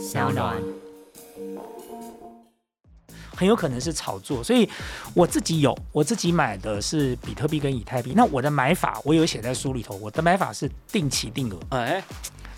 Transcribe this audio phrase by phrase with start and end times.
[0.00, 0.56] 小暖。
[3.36, 4.68] 很有可能是炒作，所以
[5.14, 8.12] 我自己有，我自己买的是比特币跟以太币。
[8.14, 11.58] 那我的买法我有写在书里头，我的买法是定期定额。
[11.70, 12.02] 哎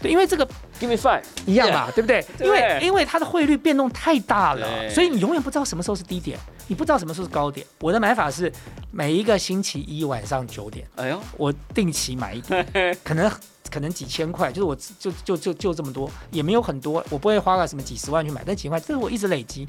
[0.00, 0.44] 对，因为这个
[0.80, 2.24] ，Give me five，一样嘛，对不对？
[2.36, 6.36] 对因为因为它的汇率变动太大了，所以你永远不知道什么时候是低点，
[6.66, 7.64] 你不知道什么时候是高点。
[7.78, 8.52] 我的买法是
[8.90, 12.66] 每一个星期一晚上九点，哎呦，我定期买一点，
[13.04, 13.30] 可能
[13.72, 19.66] 可能几千块，就是我就就就就这么多，也没有很多，我不会花个什么几十万去买，但几千块，这是我一直累积，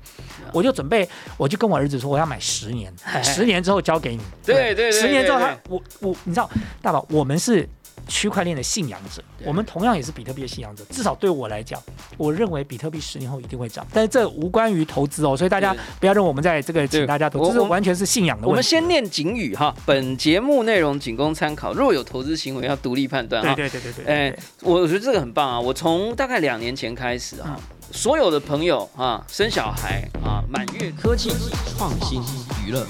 [0.52, 1.08] 我就准备，
[1.38, 2.94] 我就跟我儿子说我要买十年，
[3.24, 6.50] 十年之后交给你，对对对十年之后他我我你知道
[6.82, 7.68] 大宝，我们是。
[8.06, 10.84] 区块链的信仰者，对我们同样也是比特币的信仰者。
[10.90, 11.82] 至少对我来讲，
[12.18, 18.64] 我认为比特币十年后一定会涨，但是这无关于投资哦，所以大家不要认为我们在这个请大家投，这是我我完全是信仰的我问题。
[18.64, 23.54] 们先念警语哈，本节目内容仅供参考，若有投资行为要独立判断哈。
[23.56, 25.60] 对对对对对，哎对，我我觉得这个很棒啊！
[25.60, 27.60] 我从大概两年前开始啊，
[27.92, 31.32] 所有的朋友啊，生小孩啊，满月科技、
[31.78, 32.22] 创新、
[32.66, 32.86] 娱乐，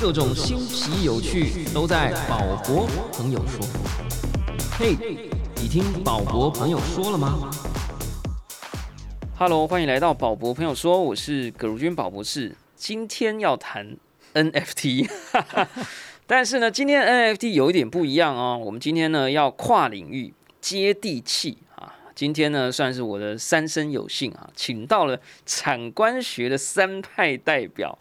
[0.00, 3.66] 各种新奇有趣都在宝博朋友说。
[4.78, 4.96] 嘿，
[5.62, 7.50] 你听宝博朋友说了吗
[9.36, 12.56] ？Hello，欢迎来到宝博朋友说，我是葛如君宝博士。
[12.74, 13.94] 今天要谈
[14.32, 15.06] NFT，
[16.26, 18.58] 但是呢，今天 NFT 有一点不一样哦。
[18.64, 21.94] 我们今天呢要跨领域、接地气啊。
[22.14, 27.98] 今天呢算是我的三生有幸啊，请到了产官学的三派代表。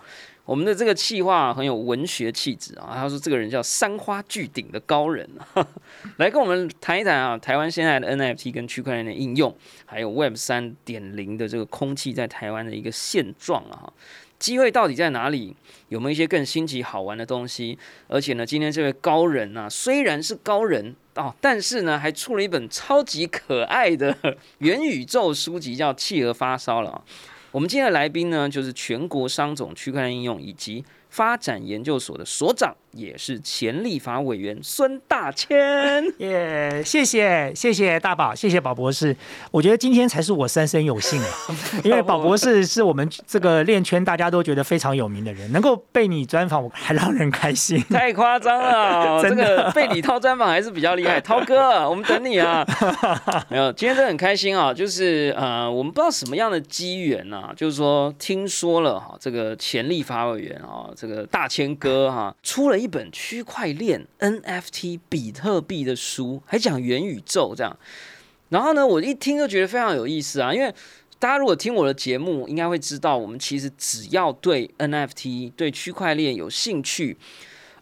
[0.50, 5.30] 我们的这个气话很有文学气质啊，他说这个人叫三花聚顶的高人，
[6.18, 9.56] 来跟我们谈一谈啊，台湾现在的 NFT 跟区块链的应用，
[9.86, 13.94] 还有 Web 三点零的这个空气在台湾的一个现状啊，
[14.40, 15.56] 机会到底在哪里？
[15.90, 17.78] 有没有一些更新奇好玩的东西？
[18.08, 24.18] 而且呢，今天这位高人啊，虽然是高人哦，但是呢，还出了一本超级可爱的
[24.58, 27.04] 元宇宙书籍，叫《企鹅发烧》了啊。
[27.52, 36.04] 我们今天的来宾呢，就是全国商总区块链应用以及发展研究所的所长，也是前立法委员孙大千。
[36.20, 39.16] 耶谢谢谢谢大宝，谢谢宝博士。
[39.52, 41.28] 我觉得今天才是我三生有幸啊，
[41.84, 47.80] 因为宝博士是我们这个链圈大家都觉得非常有名的人，能够被你专访，我还让人开心。
[47.90, 51.20] 太夸张了，这个被李涛专访还是比较厉害。
[51.22, 52.66] 涛哥，我们等你啊！
[53.50, 67.78] 没有，今天真的很开心啊，就是呃，我们不知道什么样的机缘啊，就是说听说了哈，这个前立法委员啊，这个大千哥哈、出了一本区块链 NFT 比特币的书，还讲元宇宙这样。
[68.50, 70.74] 然后呢，我一听就觉得非常有意思啊，因为
[71.20, 77.18] 大家如果听我的节目，应该会知道，我们其实只要对 NFT、对区块链有兴趣，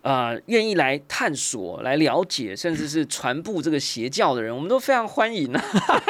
[0.08, 5.62] 呃，愿意来探索、来了解，甚至是传播这个邪教的人，我们都非常欢迎啊。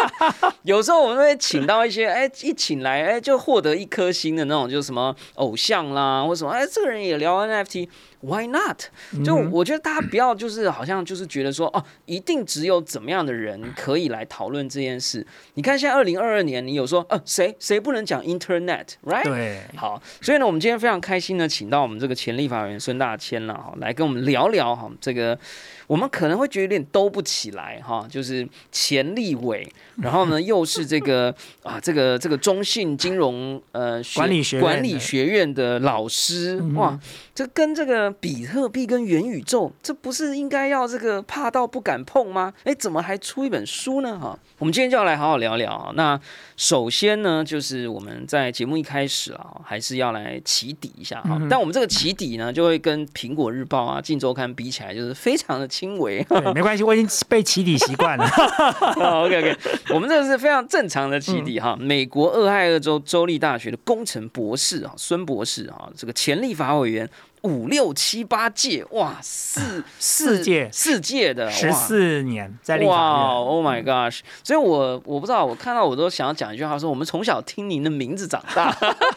[0.61, 7.89] 有时候我们会请到一些，哎，一请来，哎，就获得一颗星的那种，就是什么偶像啦，或什么，哎，这个人也聊 NFT。
[8.19, 8.81] Why not？
[9.23, 15.25] 就我觉得大家不要就是好像就是觉得说哦，一定只有怎么样的人可以来讨论这件事。
[15.53, 19.23] 你看现在二零二二年，你有说呃谁谁不能讲 Internet，right？
[19.23, 25.39] 对，好，所以呢，我们今天非常开心呢请到我们这个前立法委员孙大千了哈，来来跟我们聊聊哈这个。
[25.87, 29.67] 我们可能会觉得有点兜不起来哈，就是前立委，
[30.03, 31.33] 然后呢又是这个
[31.63, 36.99] 啊这个这个中信金融呃管理学管理学院的老师哇，
[37.33, 42.53] 这跟这个比特币跟元宇宙，这不是应该要这个怕到不敢碰吗？
[42.65, 44.19] 哎，怎么还出一本书呢？
[44.19, 45.93] 哈，我们今天就要来好好聊聊啊。
[45.95, 46.19] 那
[46.57, 51.39] 首先呢，就是我们在节目一开始啊，还是要来起底一下哈。
[51.49, 56.23] 但我们这个起底呢，就会跟苹果日报啊、镜周刊比起来，就是非常的轻微。
[56.29, 58.25] 对，没关系，我已经被起底习惯了。
[59.23, 59.57] OK OK，
[59.93, 61.77] 我们这个是非常正常的起底哈。
[61.79, 67.07] 美国俄亥俄州州立大学的工程博士啊，孙博士啊，这个前立法委员。
[67.41, 74.19] 五六七八届，哇，四 四届四届的，十四年在立哇法院，，Oh my gosh！
[74.43, 78.75] 所以我我不知道，我看到我都想要讲一句话，说我们从小听您的名字长大，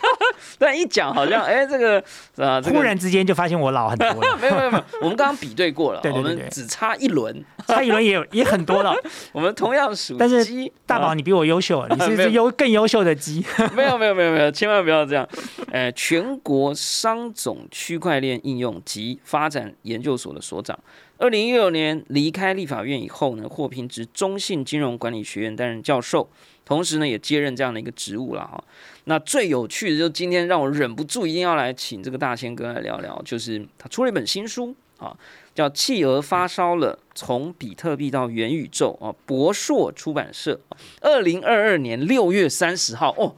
[0.58, 1.98] 但一讲好像哎，这个
[2.36, 4.36] 啊，这个忽然之间就发现我老很多了。
[4.40, 8.94] 没有没有没有，我们刚刚比对过了，对对对对我们只差一轮，差一轮也有也很多了，
[9.32, 10.70] 我们同样属但是鸡。
[10.86, 13.44] 大宝你比我优秀，你是没有是优更优秀的鸡。
[13.76, 15.26] 没有没有没有没有，千万不要这样。
[15.70, 20.76] 呃，全国商总区块链应用及发展研究所的所长，
[21.18, 26.28] 二零一六年离开立法院以后呢，获聘至中信金融管理学院担任教授，
[26.64, 28.64] 同时呢也接任这样的一个职务了哈。
[29.04, 35.16] 那最有趣的就今天让我忍不住一定要来请这个大仙哥来聊聊，就是他出了一本新书啊，
[35.54, 40.60] 叫《企鹅发烧了：从比特币到元宇宙》啊，博硕出版社，
[41.00, 43.34] 二零二二年六月三十号哦，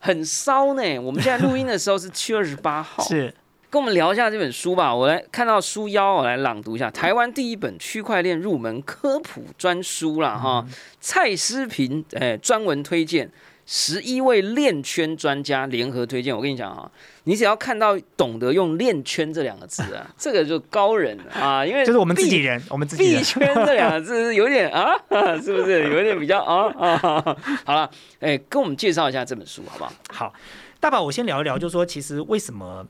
[0.00, 0.98] 很烧呢。
[0.98, 3.32] 我们现在录音的时候是七月二十八号， 是
[3.76, 4.94] 跟我们聊一下这本书吧。
[4.94, 10.34] 我来看到书腰，我来朗读一下台湾第一本区块链入门科普专书啦。
[10.34, 10.66] 哈。
[10.98, 13.30] 蔡思平哎专文推荐。
[13.66, 16.90] 十一位链圈专家联合推荐，我跟你讲啊，
[17.24, 24.96] 你只要看到懂得用链圈这两个字啊， 这个就高人啊，因为就是我们自己人，我们自己币圈这两个字是有点啊，
[25.42, 27.36] 是不是有点比较啊啊？
[27.66, 27.90] 好了，
[28.20, 29.92] 哎，跟我们介绍一下这本书好不好？
[30.10, 30.32] 好，
[30.80, 32.86] 大宝，我先聊一聊，就是说其实为什么。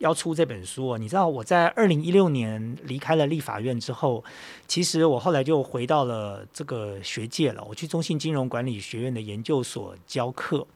[0.00, 4.24] 要出这本书，你知道我在二零一六年离开了立法院之后，
[4.66, 7.62] 其实我后来就回到了这个学界了。
[7.68, 10.66] 我去中信金融管理学院的研究所教课。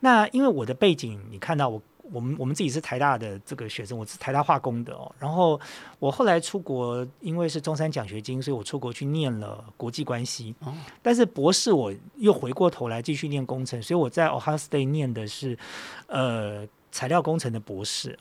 [0.00, 5.14] 那因为我的背景，你看到我我们我们自己是台大的这个学生，我是台大化工的哦。
[5.18, 5.60] 然后
[5.98, 10.54] 我后来出国，因为是中山奖学金，所以我出国去念了国际关系。
[10.60, 10.72] 哦。
[11.02, 15.58] 但是博士我又回过头来继续念工程，所以我在 Ohio State 念的是
[16.06, 16.66] 呃。
[16.92, 18.16] 材料工程的博士，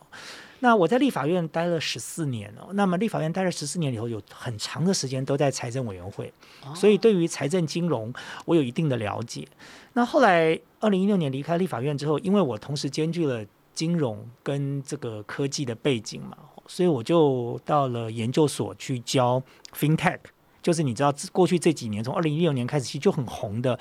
[0.59, 2.69] 那我在立法院待了十四年哦。
[2.73, 6.33] 那么立法院待了十四年以后，有很长的时间都在财政委员会，
[6.73, 8.11] 所以对于财政金融
[8.45, 9.47] 我有一定的了解。
[9.93, 19.43] 那后来二零一六年离开立法院之后，因为我同时兼具了金融跟这个科技的背景嘛，所以我就到了研究所去教
[19.75, 20.19] FinTech。
[20.61, 23.77] 就是你知道，过去这几年，从二零一六年开始，其实就很红的，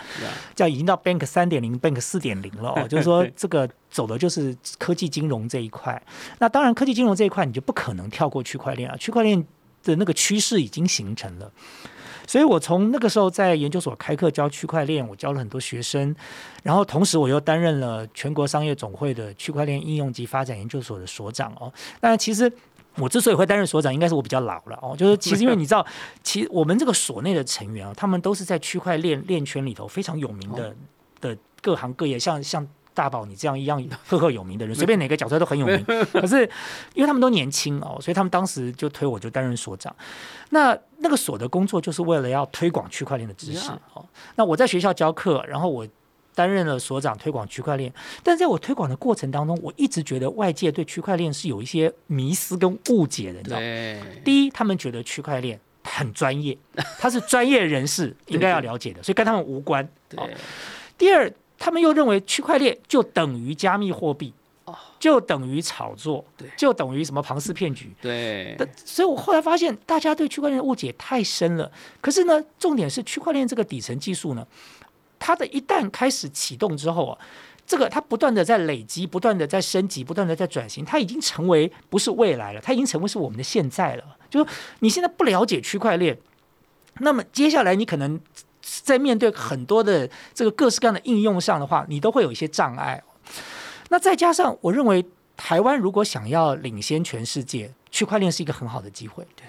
[0.54, 2.86] 叫已经到 Bank 三点零、Bank 四点零了哦。
[2.88, 6.02] 就是说，这个走的就是科技金融这一块。
[6.38, 8.96] 那当然，科技金融这一块，你就不可能跳过区块链啊。
[8.96, 9.44] 区块链
[9.82, 11.52] 的那个趋势已经形成了，
[12.26, 16.14] 所以我从那个时候在研究所开课教区块链，我教了很多学生，
[16.62, 21.72] 然后同时我又担任了全国商业总会的区块链应用及发展研究所的所长哦。
[22.00, 22.50] 那其实。
[23.00, 24.94] 我之所以会担任所长，应该是我比较老了哦。
[24.96, 25.84] 就是其实因为你知道，
[26.22, 30.74] 其实我们这个所内的成员啊，他们都是在区块链链圈里头非常有名的
[31.20, 35.84] 的各行各业，像像大宝你这样一样赫赫有名的人，随便哪个角色都很有名。
[36.12, 36.42] 可是
[36.94, 39.94] 因为他们都年轻哦，所以他们当时就推我就担任所长。
[40.50, 44.04] 那那个所的工作就是为了要推广区块链的知识哦。
[44.36, 45.86] 那我在学校教课，然后我。
[46.34, 47.92] 担任了所长，推广区块链。
[48.22, 54.12] 但在我推广的过程当中，我一直觉得外界对区块链是有一些迷思跟误解的，你知道吗？
[54.24, 56.56] 第一，他们觉得区块链很专业，
[56.98, 59.86] 他是专业人士 应该要了解的，所以跟他们无关。
[60.08, 60.18] 对。
[60.96, 64.32] 第二，他们又认为区块链就等于加密货币，
[64.98, 68.56] 就等于炒作，对，就等于什么庞氏骗局，对。
[68.84, 71.70] 所以我后来发现，大家对区块链的误解太深了。
[72.00, 74.46] 可是呢，重点是区块链这个底层技术呢。
[75.20, 77.18] 它的一旦开始启动之后啊，
[77.66, 84.16] 这个它不断的在累积，不断的在升级，不断的在转型，它已经成为不是未来了，它已经成为是我们的现在了。
[84.30, 86.18] 就是你现在不了解区块链，
[87.00, 88.18] 那么接下来你可能
[88.62, 93.02] 在面对很多的这个各式各样的应用上的话，你都会有一些障碍。
[93.90, 95.04] 那再加上我认为
[95.36, 99.26] 台湾如果想要领先全世界，区块链是一个很好的机会。
[99.36, 99.44] 对，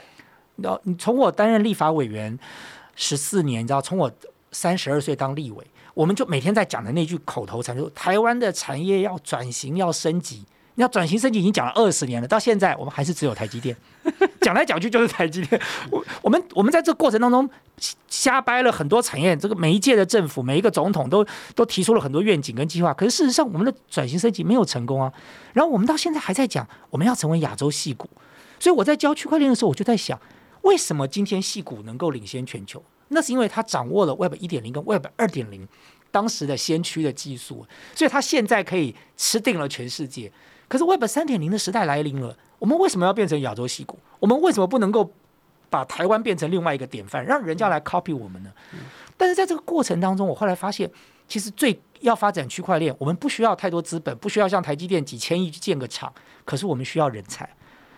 [0.58, 2.38] 然后你从我担任立法委员
[2.96, 4.12] 十四年，你知道从我。
[4.52, 10.46] 三十二岁当立委，我们就每天在讲的那句口头禅，就台湾的产业要转型要升级，
[10.76, 13.76] 你要转型升级已经讲了二十年了，到现在我们还是只有台积电，
[14.42, 15.62] 讲来讲去就是台积电。
[15.90, 17.50] 我我们我们在这过程当中
[18.08, 21.26] 瞎掰了很多产业，这个每一届的政府每一个总统都
[21.56, 25.12] 都提出了很多愿景跟计划，可是事实上我们的转型升级没有成功啊。
[25.54, 28.10] 然后我们到现在还在讲我们要成为亚洲戏股，
[28.60, 30.20] 所以我在教区块链的时候，我就在想，
[30.62, 32.84] 为什么今天戏股能够领先全球？
[33.14, 35.68] 那是因为他掌握了 Web 一点零跟 Web 二点零
[36.12, 40.32] 当时的先驱的技术，所以他现在可以吃定了全世界。
[40.68, 44.00] 可是 Web 三点零的时代来临了，我们为什么要变成亚洲戏骨？
[44.20, 45.12] 我们为什么不能够
[45.70, 48.52] 把台湾变成另外一个典范，让人家来 copy 我们呢？
[49.18, 50.90] 但是在这个过程当中，我后来发现，
[51.28, 56.14] 其实最要发展区块链，我们不需要太多资本，不需要像台积电几千亿去建个厂，
[56.46, 57.50] 可是我们需要人才，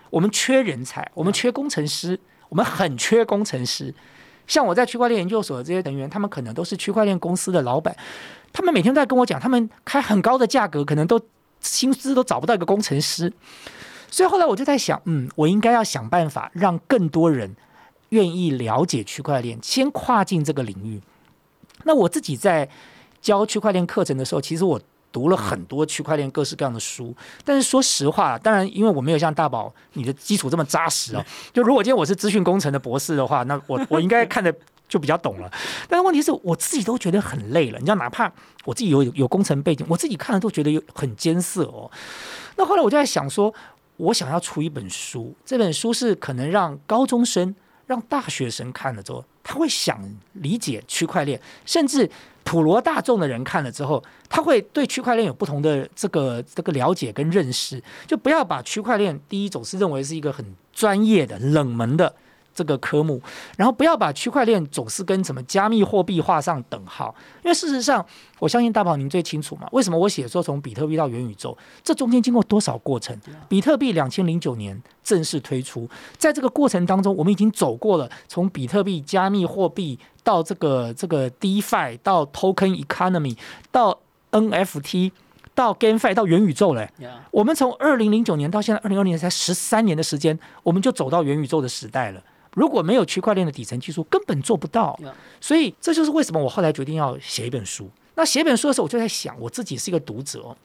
[0.09, 3.93] 我们缺人才，我们缺工程师，我们很缺工程师。
[4.47, 7.95] 像我在区块链研究所的这些人员，他们可能都是区块链公司的老板，
[8.51, 11.19] 他们每天都在跟我讲，他们开很高的价格，可能都
[11.61, 13.31] 薪资都找不到一个工程师。
[14.09, 17.55] 所以后来我就在想，嗯，我应该要想办法让更多人
[18.09, 21.01] 愿意了解区块链，先跨进这个领域。
[21.83, 22.69] 那我自己在
[23.21, 24.79] 教区块链课程的时候，其实我。
[25.13, 27.15] 读了很多区块链各式各样的书，
[27.45, 31.23] 但是说实话，当然因为我没有像大宝你的基础这么扎实哦。
[31.53, 34.53] 就如果今天我是资讯工程的博士的话，那我 我应该看的
[34.89, 35.49] 就比较懂了。
[35.87, 38.29] 但是问题是我自己都觉得很累了，你知道，哪怕
[38.65, 41.89] 我自己有有工程背景，我自己看了都觉得有很艰涩哦。
[42.55, 43.53] 那后来我就在想说，
[43.97, 47.55] 我想要出一本书，这本书是可能让高中生、
[47.93, 50.01] 让大学生看了之后，他会想
[50.33, 52.09] 理解区块链，甚至
[52.43, 57.81] 普罗大众的人看了之后，他会对区块链有不同的这个这个了解跟认识。
[58.07, 62.15] 就不要把区块链第一种是认为是一个很专业的、冷门的。
[62.53, 63.21] 这个科目，
[63.57, 68.05] 然后不要把区块链总是跟什么加密货币画上等号，因为事实上，
[68.39, 69.67] 我相信大宝您最清楚嘛。
[69.71, 73.17] 为什么我写说从比特币到元宇宙，这中间经过多少过程？
[73.49, 83.37] 比特币两千零九年正式推出，在这个过程当中，我们已经走过了从比特币加密货币到这个这个 DeFi 到 Token Economy
[83.71, 83.99] 到
[84.31, 85.11] NFT
[85.55, 86.89] 到 GameFi 到元宇宙嘞。
[87.31, 92.21] 我们从二零零九年到现在二零二零年才十三年的时间，我们就走到元宇宙的时代了。
[92.53, 94.99] 如果没有区块链的底层技术，根本做不到。
[95.41, 97.89] 所以这就是为什么我后来决定要写一本书。
[98.15, 100.55] 那写本书的时候，我就在想，我自己是一个读者，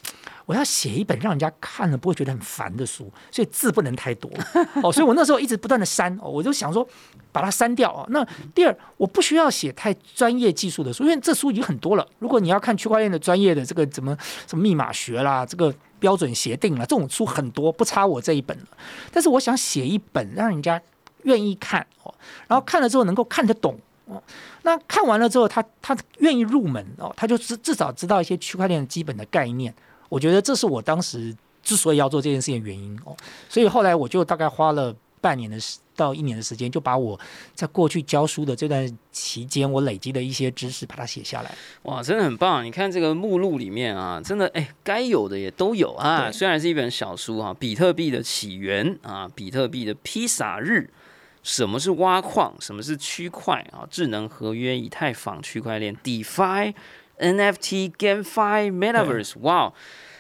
[0.45, 4.31] 我要写一本让人家看了不会觉得很烦的书，所以字不能太多。
[4.85, 6.87] 哦，所以我那时候一直不断的删，哦，我就想说
[7.33, 7.91] 把它删掉。
[7.91, 8.23] 哦，那
[8.55, 12.07] 第二，我不需要写太专业技术的书，因为这书已经很多了。
[12.19, 14.15] 如果你要看区块链的专业的这个怎么
[14.47, 18.67] 什么密码学啦，这个标准协定啦，这种书很多，不差我这一本了。
[19.11, 20.79] 但是我想写一本让人家。
[21.25, 22.15] 愿意看哦，
[22.47, 24.23] 然后看了之后能够看得懂哦，
[24.63, 29.73] 那看完了之后，他他愿意入门哦，他就至至少知道一些区块链的基本的概念。
[30.09, 33.15] 我觉得这是我当时之所以要做这件事情的原因哦，
[33.49, 37.19] 所以后来我就大概花了半年的时到一年的时间，就把我
[37.55, 41.53] 在过去教书的这段期间我累积的一些知识把它写下来。
[41.83, 42.65] 哇，真的很棒！
[42.65, 46.31] 你看这个目录里面啊，真的哎，该有的也都有啊。
[46.31, 50.89] 虽然是一本小书啊，比特币的起源啊，比特币的披萨日。
[51.43, 52.55] 什么是挖矿？
[52.61, 53.87] 什么是区块啊？
[53.91, 56.75] 智能合约、以太坊、区块链、DeFi、
[57.19, 59.73] NFT、GameFi、Metaverse，哇！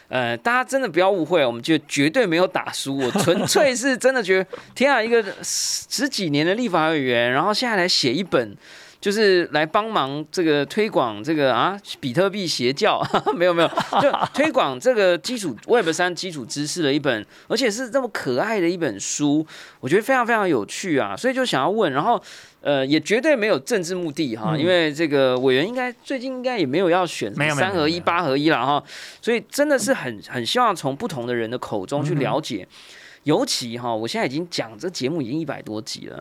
[0.08, 8.56] 呃，大家真的不要误会，我们就绝对没有打输，我纯粹是真的觉得，天啊，一个十几年的立法委员，然后现在来写一本。
[9.00, 13.00] 就是来帮忙这个推广这个啊，比特币邪教，
[13.36, 13.68] 没有没有，
[14.00, 19.46] 就推广这个基础 Web 三基础知识的一本，而且是这么可爱的一本书，
[19.78, 22.20] 我觉得非常非常有趣啊，所以就想要问，然后
[22.60, 28.82] 呃，也绝对没有政治目的哈，因为这个委员应该最近应该也没有要选三合一八合一了哈，
[29.22, 32.66] 所以真的是很很希望从不同的人的口中去了解，
[33.22, 36.20] 尤其哈，我现在已经讲这节目已经一百多集了。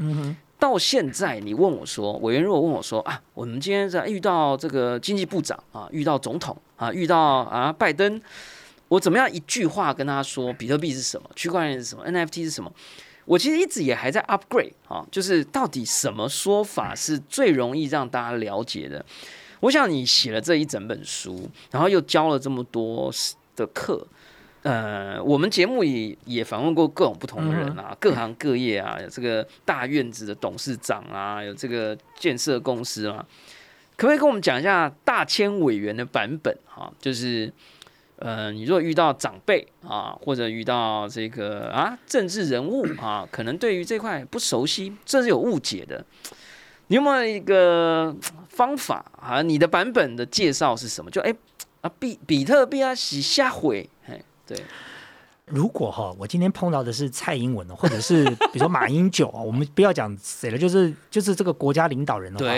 [0.59, 8.19] 到现在，你问我说，委员如果问我说啊，我们今天在遇到这个经济部长啊，遇到总统啊，遇到啊拜登，
[8.87, 12.71] 我怎么样一句话跟他说，比特币是什么，区块链是什么，NFT 是什么？
[13.25, 19.05] 我其实一直也还在 upgrade 啊，就是到底什么说法是最容易让大家了解的？
[19.59, 23.11] 我想你写了这一整本书，然后又教了这么多
[23.55, 24.07] 的课。
[24.63, 33.25] 呃，我们节目也也访问过各种不同的人啊，各行各业啊，有这个大院子的董事长啊，有这个建设公司啊，
[33.95, 36.91] 可不可以跟我们讲一下大千委员的版本哈？
[36.99, 37.53] 就是，
[38.17, 46.03] 呃，你如果遇到长辈啊，或者遇到这个啊政治人物啊，可能对于这块不熟悉，这是有误解的，
[46.87, 48.13] 你有没有一个
[48.49, 49.41] 方法啊？
[49.41, 51.09] 你的版本的介绍是什么？
[51.09, 51.33] 就哎
[51.81, 54.19] 啊比比特币啊洗下回，嘿。
[54.47, 54.57] 对，
[55.47, 62.51] 如果哈，我今天碰到的是蔡英文或者是 比如说马英九啊，我们不要讲谁了，就是就是这个国家领导人的话，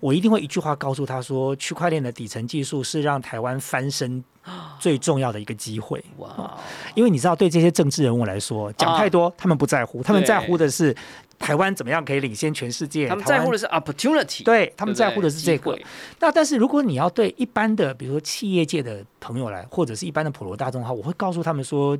[0.00, 4.24] 我一定会一句话告诉他说，区块链的底层技术是让台湾翻身
[4.80, 6.02] 最重要的一个机会。
[6.16, 6.58] 哇，
[6.94, 10.96] 因为你知道，对这些政治人物来说，讲太多他们不在乎，他们在乎的是
[11.38, 13.06] 台湾怎么样可以领先全世界。
[13.06, 15.78] 他们在乎的是 opportunity，对他们在乎的是这个。
[16.18, 21.98] 那但是如果你要对一般的，比如说企业界的朋友来，或者是一般的普罗大众的话，我会告诉他们说。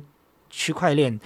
[0.51, 1.19] 区块链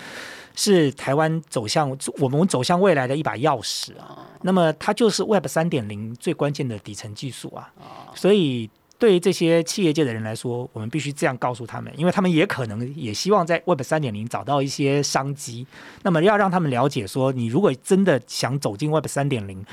[0.56, 1.90] 是台湾走向
[2.20, 7.70] 我们走向未来的一把钥匙啊，那么它就是 Web 三点零最关键的底层技术啊，
[8.16, 15.68] 所以对于这些企业界的人来说，我们必须这样告诉他们，因为他们也可能也希望在 Web 三点零找到一些商机，
[16.04, 19.66] 那么要让他们了解说，你如果真的想走进 Web 三点零。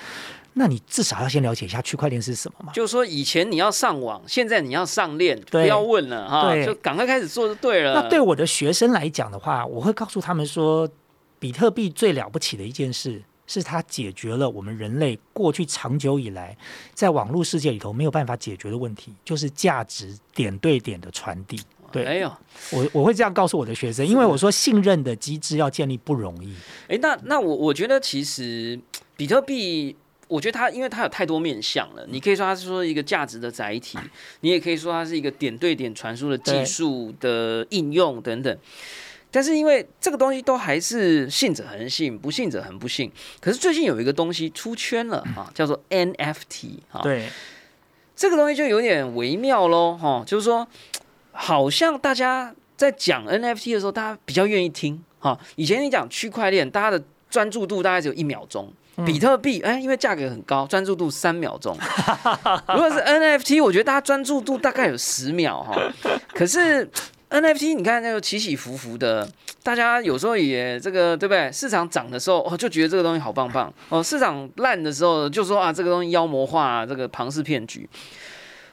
[0.54, 2.72] 那你至少要先了解一下区块链是什么嘛？
[2.74, 7.94] 就是说，以前你要上网，现在你要上链，不要问了哈，就赶快开始做就对了。
[7.94, 10.86] 那对我的学生来讲的话，我会告诉他们说，
[11.38, 16.54] 比特币最了不起的一件事，是它解决了我们人类过去长久以来
[16.92, 21.58] 在网络世界里头没有办法解决的问题，就是价值点对点的传递。
[21.90, 22.30] 对，哎呦，
[22.72, 26.54] 我我会这样告诉我的学生，因为我说信任的机制要建立不容易。
[26.88, 28.78] 哎，那那我我觉得其实
[29.16, 29.96] 比特币。
[30.32, 32.06] 我觉得它，因为它有太多面向了。
[32.08, 33.98] 你可以说它是说一个价值的载体，
[34.40, 38.58] 你也可以说它是一个点对点传输的技术的应用等等。
[39.30, 43.12] 但是因为这个东西都还是信者恒信，不信者恒不信。
[43.40, 47.02] 可是最近有一个东西出圈了啊，叫做 NFT 啊。
[47.02, 47.28] 对，
[48.16, 50.66] 这个东西就有点微妙喽，哈，就是说，
[51.30, 55.38] 好像大家在讲 NFT 的时候，大家比较愿意听哈。
[55.56, 58.72] 以前你讲区块链，大家的专注度大概只有一秒钟。
[59.06, 61.76] 比特币，哎，因为价格很高，专注度三秒钟。
[62.68, 65.74] 如果是 NFT，我觉得大家专注度大概有十秒哈。
[66.34, 66.88] 可是
[67.30, 69.26] NFT，你看那个起起伏伏的，
[69.62, 71.50] 大家有时候也这个对不对？
[71.50, 77.88] 市场涨的时候哦，就觉得这个东西好棒棒哦；市场烂的时候，就说啊，这个东西妖魔化，这个庞氏骗局。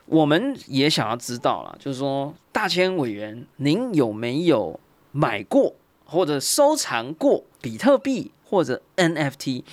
[0.05, 4.77] 我们也想要知道了，就是说，大千委员，您有没有
[5.11, 9.63] 买过或者收藏过比特币或者 NFT？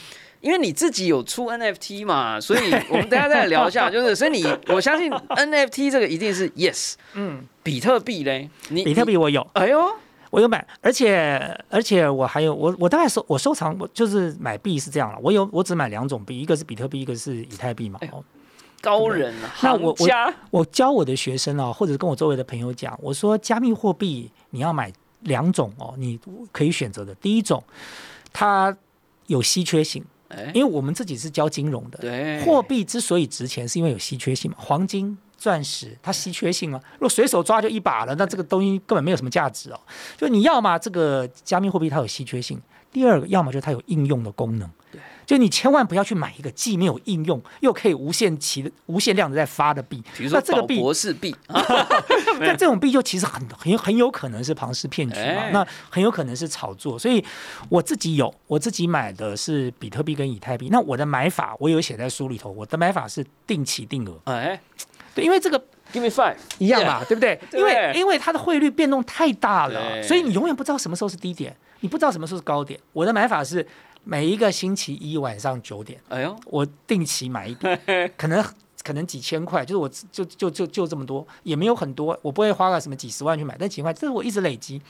[0.41, 3.89] 因为你自己有出 NFT 嘛，所以我们等下再来聊一下。
[3.91, 6.95] 就是，所以你我相信 NFT 这个一定是 yes。
[7.15, 9.85] 嗯，比特币嘞，你比特币我有，哎呦，
[10.31, 15.19] 我有买，而且而且我还有我我大概收我收藏，我就是买币是这样了。
[15.23, 17.99] 我有我只买两种币，一个是比特币，一个是以太币嘛。
[18.83, 26.21] 高人啊，那我我我教我的学生啊，或者跟我周围的朋友讲，我说加密货币你要买两种哦，你
[26.53, 27.15] 可以选择的。
[27.17, 27.65] 第一种，
[28.33, 28.77] 它
[29.27, 30.05] 有稀缺性。
[30.53, 34.57] 因为我们自己是教金融的，对，货币之所以值钱，是因为有稀缺性嘛。
[34.59, 36.81] 黄金、钻石，它稀缺性啊。
[36.95, 39.81] 如果随手抓就一把了，那这个东西根本没有什么价值哦。
[40.17, 44.69] 就你要么这个加密货币它有稀缺性，第二个要么就是它有应用的功能。
[45.27, 51.35] 就你千万不要去买一个既没有应用又可以无限期的、无限量的在发的币，比如说这个币博士币。
[52.39, 56.99] 那这种币就其实很很很有可能是庞氏骗局嘛，那很有可能是炒作。
[56.99, 57.25] 所以
[57.69, 60.69] 我自己有，我自己买的是比特币跟以太币。
[60.71, 64.21] 那我的买法我有写在书里头，我的买法是定期定额。
[64.25, 64.61] 哎，
[65.15, 65.59] 对，因为这个
[65.93, 67.41] give me five 一样嘛，对不对？
[67.53, 72.79] 因为因为它的汇率变动太大了，所以你永远不知道什么时候是低点，你不知道什么时候是高点。
[72.93, 73.67] 我的买法是。
[74.09, 77.77] 每一个星期一晚上九点，哎呦，我定期买一点，
[78.17, 78.45] 可能
[78.85, 84.81] 可能几千块，就是我就就就就这么多，也没有很多，我不会花个什么几十万去买，但几千块，这是我一直累积，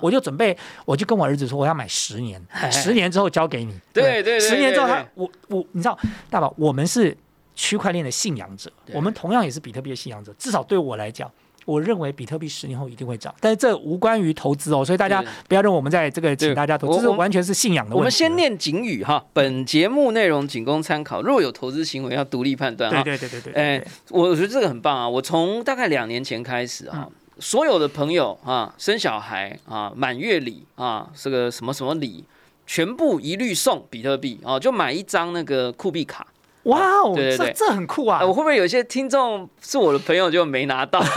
[0.00, 5.98] 我就准备，我就跟我儿子说，我要买十年，十年之后交给你，对对，十年之后他，我我你知道，
[6.30, 7.14] 大宝，我们是
[7.54, 11.30] 区块链的信仰者，我们同样也是比特币的信仰者，至少对我来讲。
[11.64, 17.98] 我认为比特币十年后一定会涨，但是这无关于投资哦，所以大家不要认为我们在这个请大家投资，这是完全是信仰的问题。
[17.98, 22.90] 我们先念警语哈，本节目内容仅供参考，若有投资行为要独立判断。
[22.90, 23.52] 对对对对对。
[23.52, 25.08] 哎，我觉得这个很棒啊！
[25.08, 32.24] 我从大概两年前开始啊，所有的朋友啊，生小孩啊，满月礼啊，这个什么什么礼，
[32.66, 36.26] 全部一律送比特币啊，就买一张那个酷币卡。
[36.64, 38.20] 哇哦，这这很酷啊！
[38.24, 41.02] 我会不会有些听众是我的朋友就没拿到？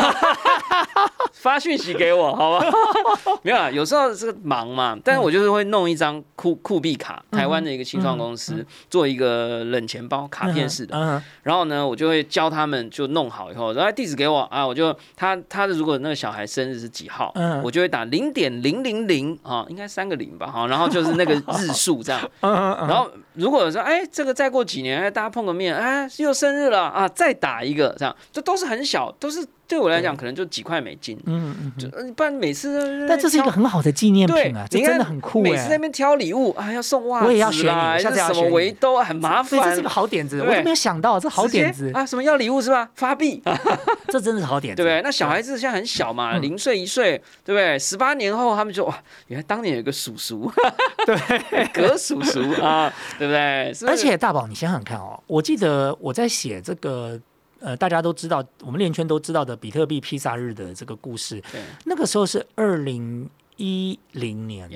[1.33, 2.65] 发讯息给我，好吧？
[3.43, 17.31] 没有啊，有时候是忙嘛，但是我就是会弄一张酷酷币卡，台湾的一个新创公司做一个冷钱包卡片式的，然后呢，我就会教他们就弄好以后，然后地址给我啊，我就他他的如果那个小孩生日是几号，
[17.63, 29.45] 我就会打零点零零零啊，应该三个零吧，哈，然后就是那个日数这样， 然后如果说哎，这个再过几年，哎，大家碰个面，哎，又生日了啊，再打一个这样，这都是很小，都是。
[29.67, 37.67] 对我来讲，可能就几块美金，嗯嗯，就不然每次，但这是一个很好的纪念品啊，这真的很酷每次那边挑礼物啊，要送袜子，我也要学
[37.99, 42.05] 什么围兜很麻烦，这是个好点子，我都没有想到，这好点子啊！
[42.05, 42.89] 什么要礼物是吧？
[42.95, 43.41] 发币，
[44.09, 45.01] 这真的是好点子，对不对？
[45.01, 47.77] 那小孩子现在很小嘛，零岁一岁，对不对？
[47.79, 48.97] 十八年后他们就哇，
[49.27, 50.51] 原来当年有个叔叔，
[51.05, 53.71] 对，葛叔叔啊，对不对？
[53.87, 57.19] 而且大宝，你想想看哦，我记得我在写这个。
[57.65, 61.41] 呃，大家都知道，我们链圈都知道的比特币披萨日的这个故事，
[61.83, 63.27] 那个时候是二零。
[63.57, 64.69] 一零年，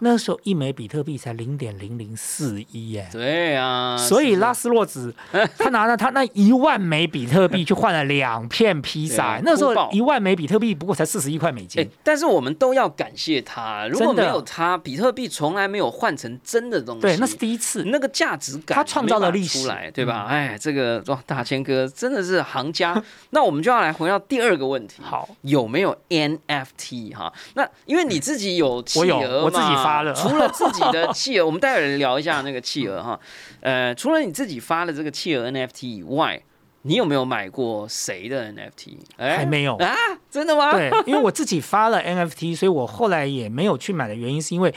[0.00, 3.08] 那时候一枚比特币才零点零零四一耶。
[3.10, 5.14] 对呀，所以拉斯洛子
[5.56, 9.40] 他拿了他那一万枚比特币去换了两片披萨。
[9.42, 11.88] 那时候一万枚比特币不过才四十一块美金。
[12.04, 17.00] 但是我们都要感谢他，如果没有他，比特币从来没有换成真的东西。
[17.00, 20.26] 对，那是第一次，那个价值感他创造了历史，对吧？
[20.28, 23.02] 哎，这个哇，大千哥真的是行家。
[23.30, 27.32] 那我们就要来回到第二个问题，好，有没有 NFT 哈？
[27.54, 28.17] 那因为你。
[28.18, 30.12] 你自己有企鹅我自己发了。
[30.12, 33.18] 除了自己的企鹅， 我们待会儿聊一下那个企鹅哈。
[33.60, 36.42] 呃，除了你自己发的这个企鹅 NFT 以外，
[36.82, 38.96] 你有没有买过谁的 NFT？
[39.16, 39.76] 哎还没有。
[39.76, 39.94] 啊，
[40.30, 40.72] 真的吗？
[40.72, 44.72] 对，因为我自己发了 NFT， 所以我后来也没有去买的原因，是因为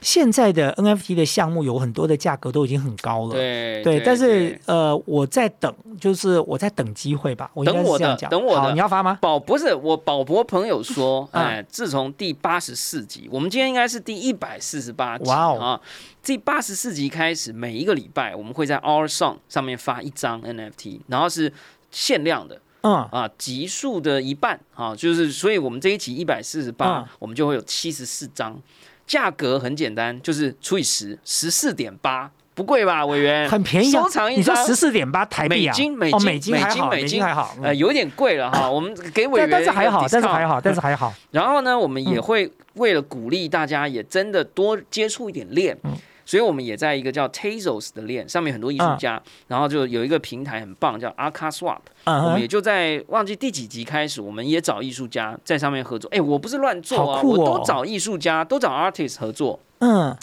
[0.00, 3.32] 现在的 NFT 的项目有很多的价格都已经很高了。
[3.32, 8.30] 对对，但是呃，我在等，就是我在等机会吧，我应该等我的是这样讲。
[8.30, 9.18] 等我的好，你要发吗？
[9.20, 15.80] 宝不是我宝博朋友说，嗯 哎，自从第八十四集，我们今天应该是第一百四十八集哇哦啊。
[16.26, 21.52] 第八十四集开始，每一个礼拜我们会在 Our Song 上面发一张 NFT，然后是
[21.92, 28.60] 限量的嗯，啊，集数的一半啊，就是所以我们这一集一百四十八嗯，我们就会有七十四张，
[29.06, 33.48] 价格很简单，就是除以十，十四点八，不贵吧，委员？
[33.48, 34.32] 很便宜啊收藏。
[34.32, 35.70] 一你说张十四点八台币啊？
[35.70, 37.54] 美金美哦，金美金还好，美美金美金金还好。
[37.58, 41.14] 嗯呃，有点贵了哈， 我们给委员但但是还好，但是还好，但是还好。
[41.30, 45.78] 然后呢，我们也会为了鼓励大家，也真的多接触一点链。
[45.84, 45.92] 嗯
[46.26, 51.78] 所以我们也在一个叫 Tazos 的链上面，很多艺术家，然后就有一个平台很棒，叫 Arca Swap。
[52.04, 56.10] 我们也就在忘记第几集开始，我们也找艺术家在上面合作。
[56.10, 59.58] 哎，我不是乱做啊，哦我都找艺术家，都找 artist 合作。
[59.78, 60.16] 嗯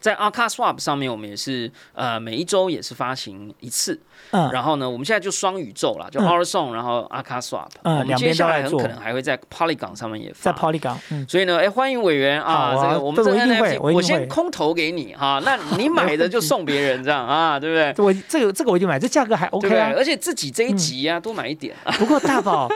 [0.00, 4.00] 在 Arca Swap 上面，我们也是呃每一周也是发行一次。
[4.30, 7.68] 嗯，然后呢，我们现在就双宇宙了，就嗯 Our Song，然后 Arca Swap。
[7.82, 10.52] 嗯两边接下都来很可能还会在 Polygon 上面也发。
[10.52, 18.04] 在 Polygon，嗯，所以呢，哎，欢迎委员啊，啊这个我们这个这我先空投给你哈，那你买的就送别人这样 啊，对不对？
[18.04, 19.74] 我这个这个我一定买，这价格还 OK？
[19.76, 19.92] 啊。
[19.96, 21.92] 而且自己这一集啊，多买一点啊。
[21.98, 22.68] 不过大宝，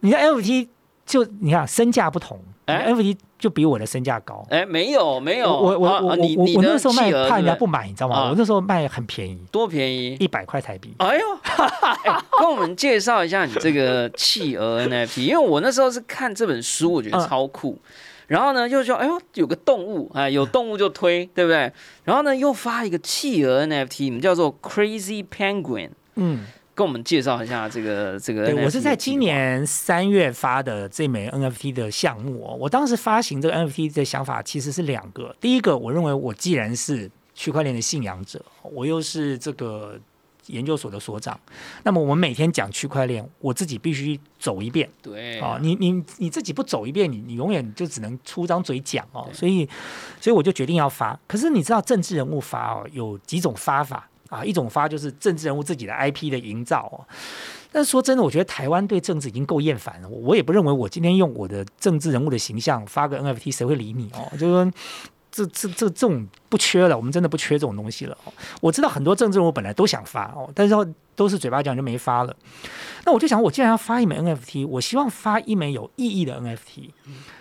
[0.00, 0.68] 你的 NFT
[1.04, 4.44] 就你看身价不同哎，NFT 就比我的身价高。
[4.50, 8.16] 哎，没有没有，我我啊我我我那时候卖怕人家不买，你知道吗？
[8.16, 10.16] 啊我那时候卖很便宜，多便宜。
[10.20, 10.94] 一百块台币。
[10.98, 11.24] 哎呦，
[12.04, 17.78] 哎跟我们介绍一下你这个企鹅 NFT，因为我那时候是看这本书，我觉得嗯超酷。
[18.26, 21.70] 然后呢，又说，哎呦，有个动物，哎，有动物就推，对不对？
[22.04, 32.56] 然后呢，又发一个企鹅 NFT，你们叫做 Crazy Penguin，嗯，跟我们介绍一下这个这个我是在今年三月发的这枚 NFT 的项目哦。
[32.58, 39.98] 我当时发行这个 NFT 的想法其实是两个，第一个，我认为我既然是区块链的信仰者，我又是这个
[40.48, 41.38] 研究所的所长，
[41.84, 44.88] 那么我们每天讲区块链，我自己必须走一遍。
[45.00, 49.66] 对哦，你你你自己不走一遍，你你永远就只能出张嘴讲哦，所以
[50.20, 51.18] 所以我就决定要发。
[51.26, 54.44] 可是你知道政治人物发哦有几种发法啊？
[54.44, 57.04] 一种发就是政治人物自己的 IP 的营造哦。
[57.70, 60.08] 但是说真的，我觉得台湾对政治已经够厌烦了。
[60.08, 64.28] 我也不认为我今天用我的政治人物的形象发个 NFT，谁会理你哦？
[64.32, 64.72] 就是说。
[65.36, 68.32] 这这这这种不缺了，我们真的不缺这种东西了哦。
[68.60, 70.72] 我知道很多政治人物本来都想发哦，但是
[71.16, 72.36] 都是嘴巴讲就没发了。
[73.04, 76.90] 那我就想，我既然要发一枚 NFT，我希望发一枚有意义的 NFT。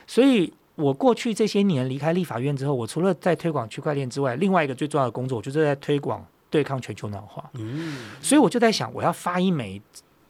[0.07, 7.49] 所以，我过去这些年离开立法院之后，我除了在推广区块链之外，另外一个最重要的工作，我就是在推广对抗全球暖化。
[7.53, 9.81] 嗯，所以我就在想，我要发一枚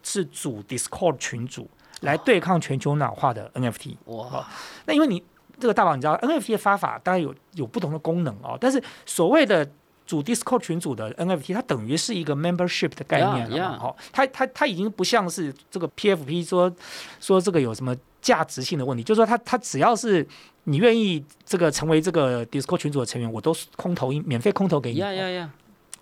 [0.01, 3.97] 是主 Discord 群组来对抗全球暖化的 NFT。
[4.05, 4.47] 哇，
[4.85, 5.21] 那因为你
[5.59, 9.69] 这个大宝，你知道 NFT 的发法当然有有不同的功能哦，但是所谓的
[10.05, 13.85] 主 Discord 群组的 NFT，它等于是一个 membership 的概念了 Yeah, yeah.
[13.85, 16.73] 哦，它它它已经不像是这个 PFP 说
[17.19, 20.25] 说这个有什么价值性的问题，就是说它它只要是
[20.65, 25.01] 你愿意这个成为这个 Discord 群组的成员，我都是空投免费空投给你。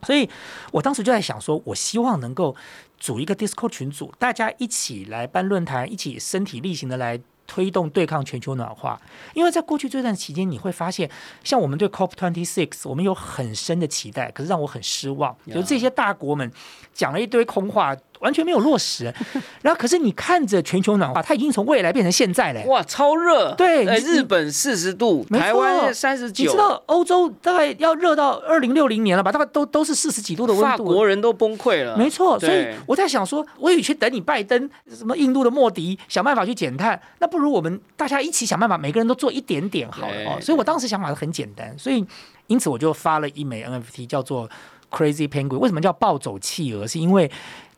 [0.03, 0.29] 所以
[0.71, 2.55] 我当时就在想说，我希望能够
[2.99, 9.01] 组一个 Discord 群组，大家一起来办论坛，一起身体力行的来推动对抗全球暖化。
[9.33, 11.09] 因为在过去这段期间，你会发现，
[11.43, 16.51] 像我们对 COP Twenty Six，我们有很深的期待，可是让我很失望，就是这些大国们
[16.93, 19.13] 讲了一堆空话，完全没有落实。
[19.61, 22.63] 然后，可是你看着全球暖化，它已经从未来变成现在了。
[22.65, 23.49] 哇，超热！
[23.49, 29.31] 哎，对你日本四十度，台湾三十九你知，道欧洲大概要热到二零六零年了吧？
[29.31, 30.85] 大概都都是四十几度的温法度。
[30.85, 31.97] 国人都崩溃了。
[31.97, 40.37] 没错，所以我在想说，我与其等你拜登，什么印度的莫迪想办法去减碳，那不如我们大家一起想办法，每个人都做一点点好了哦。
[40.41, 42.05] 所以我当时想法是很简单，所以
[42.47, 44.49] 因此我就发了一枚 NFT，叫做
[44.89, 45.57] Crazy Penguin。
[45.57, 46.85] 为什么叫暴走企鹅？
[46.85, 47.29] 是因为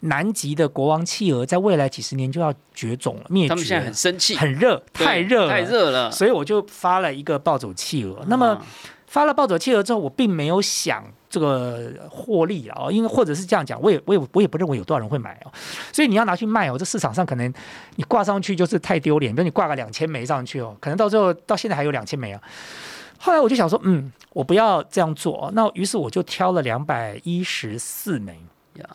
[0.04, 3.50] 南极的国王企鹅在未来几十年就要绝种了，灭绝了。
[3.50, 6.12] 他们现在很生气，很热，太热了，太热了。
[6.12, 8.24] 所以我就发了一个暴走企鹅。
[8.28, 8.66] 那么啊
[9.08, 15.52] 发了暴走企鹅之后，我并没有想这个获利啊，因为或者是这样讲，我也我也我也不认为有多少人会买哦，
[15.92, 17.54] 所以你要拿去卖哦，这市场上可能
[17.96, 22.42] 你挂上去就是太丢脸，比如你挂个两千枚上去哦，可能到最后到现在还有两千枚啊。
[23.20, 28.50] 后来我就想说，嗯，我不要这样做哦，那于是我就挑了两百一十四枚呀，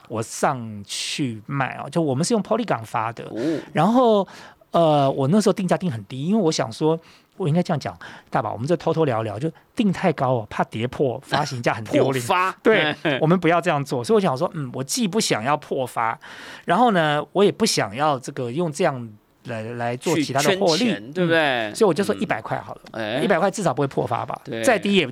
[0.08, 4.26] 我上去卖啊，就我们是用 Polygon 发的，哦，然后
[4.70, 6.98] 呃，我那时候定价定很低，因为我想说，
[7.36, 7.96] 我应该这样讲，
[8.30, 14.04] 大宝，我们这偷偷聊聊，就定太高哦，怕跌破发行价很丢 发，对，我们不要这样做。
[14.04, 16.18] 所以我想说，嗯，我既不想要破发，
[16.64, 19.08] 然后呢，我也不想要这个用这样
[19.44, 21.70] 来来做其他的获利，对不嗯？
[21.70, 21.74] 对？
[21.74, 24.62] 所以我就说嗯一百块好了，哎一百块至少不会破发吧对？
[24.62, 25.08] 再低也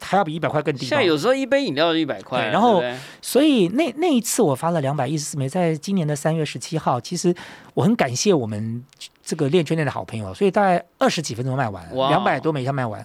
[0.00, 0.88] 还要比一百块更低吧。
[0.88, 2.82] 现在有时候一杯饮料就一百块，然后
[3.20, 7.34] 所以那那一次我发了两百一十四枚，在今年的三月十七号，其实
[7.74, 8.84] 我很感谢我们
[9.22, 13.04] 这个链圈内的好朋友，所以大概二十几分钟卖完，两百多枚一下卖完。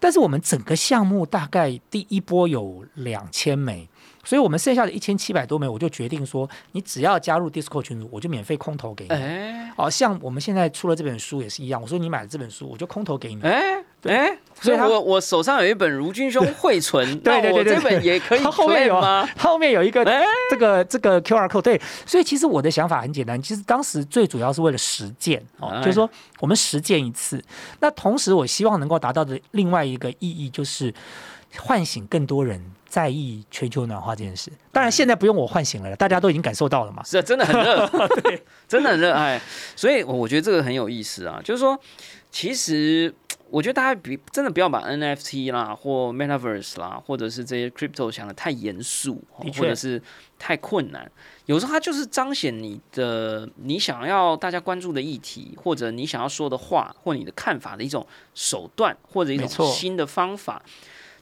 [0.00, 3.88] 但是我们整个项目大概第一波有两千枚。
[4.26, 9.10] 所以我们剩下的一千七百多枚，我就决定说，你只要加入 Discord 群组，我就免费空投给你。
[9.10, 13.42] 哎哦，像我们现在出了这本书也是一样，我说你买了这本书，我就空投给你。
[13.42, 14.26] 哎哎，
[14.60, 19.28] 所以所以我我手上有一本如君兄汇存， 对对对这本也可以它 后面有吗？
[19.36, 26.08] 后面有一个哎，这个这个 QR code，对，所以其实我的想法很简单，其实当时最主要是为了实践哦，哎就是说
[26.40, 27.42] 我们实践一次。
[27.80, 30.92] 那同时，我希望能够达到的另外一个意义就是
[31.58, 34.50] 唤醒更多人在意全球暖化这件事。
[34.72, 37.02] 当然，现在不用我唤醒了，大家都已经感受到了嘛。
[37.04, 37.86] 是啊真的很热，
[38.22, 39.40] 对，真的很热爱。
[39.76, 41.78] 所以我觉得这个很有意思啊，就是说，
[42.30, 43.14] 其实
[43.54, 50.02] 我觉得大家比真的不要把 NFT 啦或 Metaverse 啦，或者是这些 crypto 想的太严肃，或者是
[50.40, 51.08] 太困难。
[51.46, 60.60] 有时候它就是彰显你的你想要大家关注的议题，或者你想要说的话，或你的看法的一种手段，或者一种新的方法。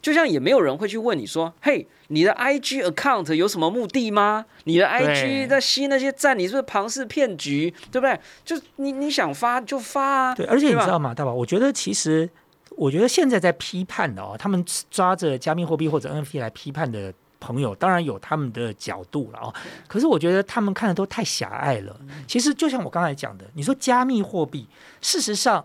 [0.02, 4.44] 就像也没有人会去问你说：“嘿，你的 IG account 有什么目的吗？
[4.64, 7.72] 你的 IG 在吸那些赞，你是不是庞氏骗局？
[7.92, 8.18] 对不对？
[8.44, 10.34] 就你你想发就发啊。
[10.34, 11.32] 对，而且你知道吗，大宝？
[11.32, 12.28] 我觉得其实，
[12.70, 19.54] 我觉得现在在批判的哦，他们抓着加密货币或者 NFT 来批判的朋友，当然有他们的角度了哦。
[19.86, 21.96] 可是我觉得他们看的都太狭隘了。
[22.26, 24.66] 其实就像我刚才讲的，你说加密货币，
[25.00, 25.64] 事实上。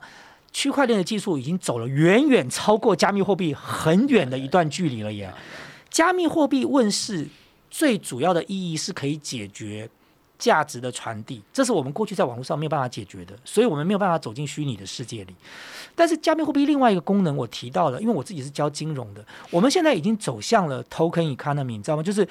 [0.51, 5.33] 区块链的技术已经走了远远超过加密货币很远的一段距离了耶。
[5.89, 7.27] 加密货币问世
[7.69, 9.89] 最主要的意义是可以解决
[10.37, 15.35] 价值的传递，这是我们过去在网络上没有办法解决的，所以我们没有办法走进虚拟的世界里。
[15.95, 22.03] 但是加密货币另外一个功能我提到了，因为我自己是教金融的，我们现在已经走向了 token economy，你知道吗？
[22.03, 22.27] 就是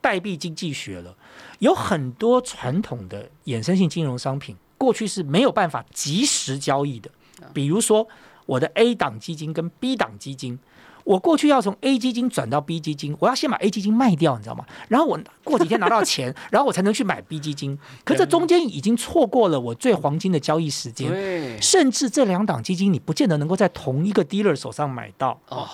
[0.00, 1.12] 代币经济学了。
[1.58, 7.10] 有很多传统的衍生性金融商品，过去是没有办法及时交易的，
[7.52, 8.06] 比如说
[8.46, 10.58] 我的 A 档基金跟 B 档基金。
[11.04, 14.66] 我过去要从 A 基金转到 B 基金，我要先把 A 基金卖掉，你知道吗？
[14.88, 17.78] 然后我过几天拿到钱， 然后我才能去买 B 基金。
[18.04, 25.40] 可这中间已经错过了我最黄金的交易时间，对，甚至这两档基金你不见得能够在同一个 dealer 手上买到。
[25.48, 25.66] 哦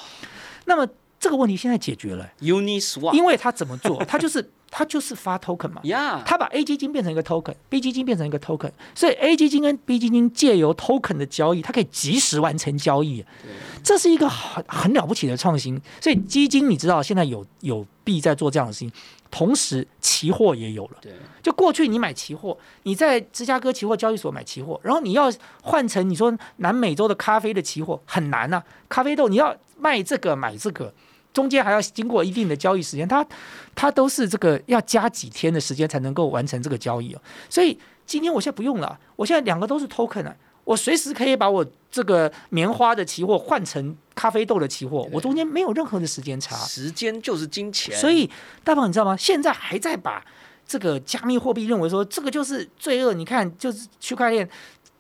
[0.67, 0.87] 那么
[1.19, 4.05] 这个问题现在解决了，，Uniswap 因为他怎么做？
[4.05, 5.81] 他就是他就是发 token 嘛。
[5.85, 13.25] 呀，他把 A 基金变成一个 token，B 基金变成一个 token，所以 A 基金跟 B 基金借由 token 的交易，它可以及时完成交易，
[13.85, 15.81] 这是一个很很了不起的创新。
[16.01, 18.91] 所以基金你知道现在有有币在做这样的事情，
[19.31, 20.97] 同时期货也有了。
[21.01, 25.33] 对，就过去你买期货，你在芝加哥期货交易所买期货，然后你要
[25.63, 30.93] 换成你说南美洲的咖啡的期货很难呐、咖啡豆你要卖这个买这个，
[31.35, 33.27] 中间还要经过一定的交易时间，它
[33.75, 37.21] 它都是这个要加几天的时间才能够完成这个交易哦。
[37.51, 46.57] 所以今天我现在不用了，我现在两个都是 token 啊，我随时可以把我这个棉花的期货换成咖啡豆的期货，我中间没有任何的时间差。
[46.57, 48.31] 时间就是金钱，所以
[48.63, 49.17] 大鹏，你知道吗？
[49.17, 50.25] 现在还在把
[50.67, 54.49] 这个加密货币认为说这个就是罪恶，你看就是区块链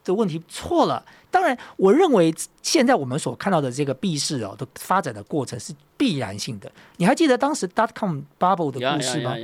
[0.04, 1.04] 的问题错了。
[1.30, 6.70] 当然，我认为现在我们所看到的这个币市哦的发展的过程是必然性的。
[6.98, 9.34] 你还记得当时 dot com bubble 的故事吗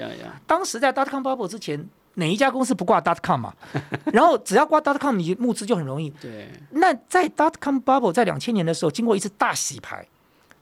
[0.47, 3.53] 当时在 dot com bubble 之前，哪一家公司不挂 dot com 嘛？
[4.13, 6.11] 然后只要挂 dot com，你募资就很容易。
[6.11, 10.07] 对，那在 dot com bubble 在两千年的时候，经过一次大洗牌，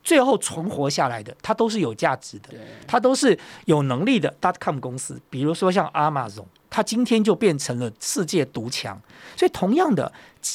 [0.09, 2.49] 最后存活下来的，它都是有价值的，
[2.87, 5.21] 它都是有能力的 dot com 公司。
[5.29, 8.99] 比如说像 Amazon，它今天就变成了世界独强。
[9.37, 10.11] 所以同样的，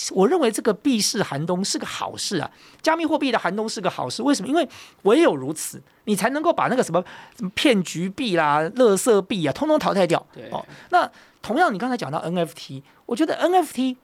[0.09, 2.49] 我认为这个币市寒冬是个好事啊，
[2.81, 4.23] 加密货币的寒冬是个好事。
[4.23, 4.47] 为什么？
[4.47, 4.67] 因为
[5.03, 6.99] 唯有如此，你才能够把那个什么
[7.37, 10.25] 什么骗局币啦、垃圾币啊，通通淘汰掉。
[10.33, 11.07] 对哦，那
[11.43, 13.95] 同样，你刚才讲到 NFT，我觉得 NFT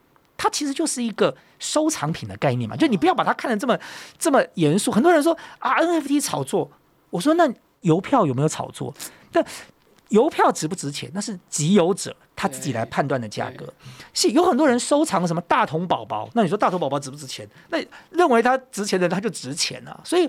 [0.42, 3.78] 它其实就是一个收藏品的概念嘛，就你不要把它看得这么
[4.18, 4.90] 这么严肃。
[4.90, 6.72] 很多人说啊，NFT 炒作，
[7.10, 7.46] 我说那
[7.82, 8.96] 邮票有没有炒作？
[9.34, 9.46] 但
[10.08, 13.72] 邮票值不值钱，那是集邮者他自己来判断的价格。
[14.14, 17.48] 是有很多人收藏什么大童宝宝，那你说大童宝宝值不值钱？
[17.70, 17.78] 那
[18.10, 20.00] 认为它值钱的人他就值钱啊。
[20.06, 20.28] 所以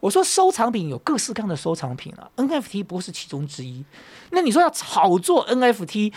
[0.00, 3.84] 我说收藏品有各式各样的收藏品啊，NFT 不是其中之一。
[4.30, 6.12] 那你说要炒作 NFT？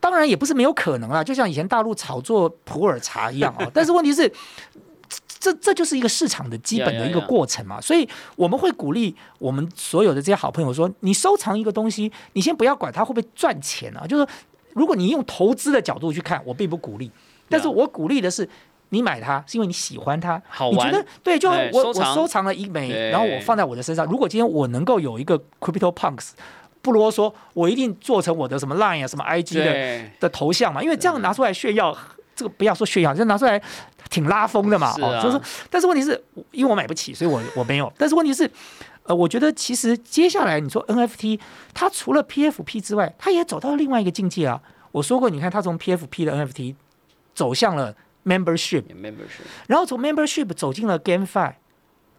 [0.00, 3.68] 当然也不是没有可能啊，就像以前大陆炒作普洱茶一样啊。
[3.72, 4.32] 但是问题是，
[5.38, 7.28] 这这就是一个市场的基本的一个 Yeah, yeah, yeah.
[7.28, 7.80] 过程嘛。
[7.80, 14.30] 所以我们会鼓励我们所有的这些好朋友说，你收藏一个东西，你先不要管它会不会赚钱啊，就是说
[14.72, 17.10] 如果你用投资的角度去看，我并不鼓励，
[17.48, 18.48] 但是我鼓励的是。
[18.92, 21.38] 你买它是因为你喜欢它，好玩你觉得对？
[21.38, 24.04] 就哎我收我收藏了一枚，然后我放在我的身上。
[24.06, 26.30] 如果今天我能够有一个 Crypto Punks，
[26.82, 31.96] 不啰嗦，我一定做成我的什么 Line 啊、什么 IG 的，的头像嘛，因为这样拿出来炫耀，
[32.34, 33.60] 这个不要说炫耀，就拿出来
[34.08, 34.92] 挺拉风的嘛。
[34.94, 37.92] 是啊哦，就是，但是问题是，因为我买不起，所以我我没有。
[37.98, 38.50] 但是问题是，
[39.02, 41.38] 呃，我觉得其实接下来你说 NFT，
[41.74, 44.60] 它除了 PFP 之外，它也走到另外一个境界啊。
[44.92, 46.74] 我说过，你看它从 PFP 的 NFT
[47.34, 51.52] 走向了 Membership，membership，然后从 Membership 走进了 GameFi。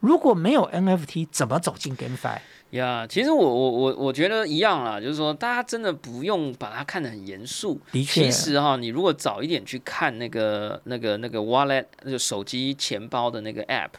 [0.02, 2.38] 如果没有 NFT，怎么走进 GameFi？
[2.72, 7.80] 呀其实我我我我觉得一样啦，就是说大家真的不用把它看得很严肃。
[7.92, 13.90] 的确其实哈，你如果早一点去看那个那个那个 wallet，那个手机钱包的那个 app，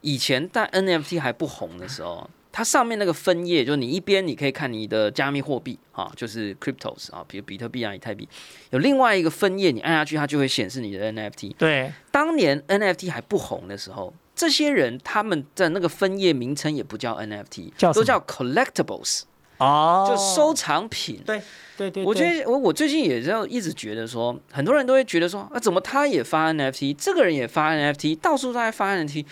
[0.00, 8.28] 以前在 NFT 还不红的时候，它上面那个分页，就是你一边你可以看你的加密货币啊，就是 cryptos 啊，比如比特币啊、以太币，
[8.70, 11.56] 有另外一个分页，你按下去，它就会显示你的 NFT。
[11.56, 19.22] 对，当年 NFT 还不红的时候，这些人他们的那个分页名称也不叫 NFT，叫都叫 collectibles，
[19.56, 21.22] 哦就收藏品。
[21.24, 21.40] 对
[21.78, 29.24] 对对，我觉对得我我最近也就一直觉得说，很多人都会觉得说，啊，怎么他也发 NFT，这个人也发 NFT，到处都在发 NFT。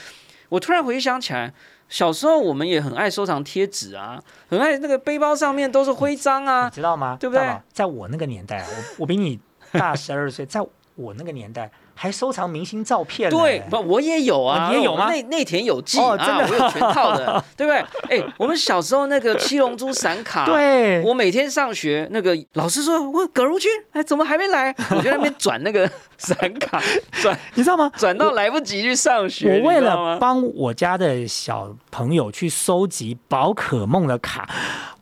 [0.49, 1.53] 我突然回想起来，
[1.91, 6.71] 小时候我们也很爱收藏贴纸啊，很爱那个背包上面都是徽章你啊。
[6.71, 7.19] 知道吗？
[7.21, 9.39] 对不对在我那个年代啊，我我比你
[9.73, 13.37] 大十二岁，在我那个年代还收藏明星照片呢。
[13.37, 18.19] 对，不，我也有啊，哦你也有吗我内内田有纪、哦真的啊，我有全套的， 对不对？
[18.21, 24.75] 哎，我们小时候那个 七龙珠闪卡，对，我每天上学，那个老师说，我葛如君，哎，怎么还没来？
[24.91, 26.81] 我就在那边转那个闪卡，
[27.23, 27.91] 转你知道吗？
[27.97, 29.61] 转到来不及去上学。
[29.61, 34.49] 我为了帮我家的小朋友去收集宝可梦的卡，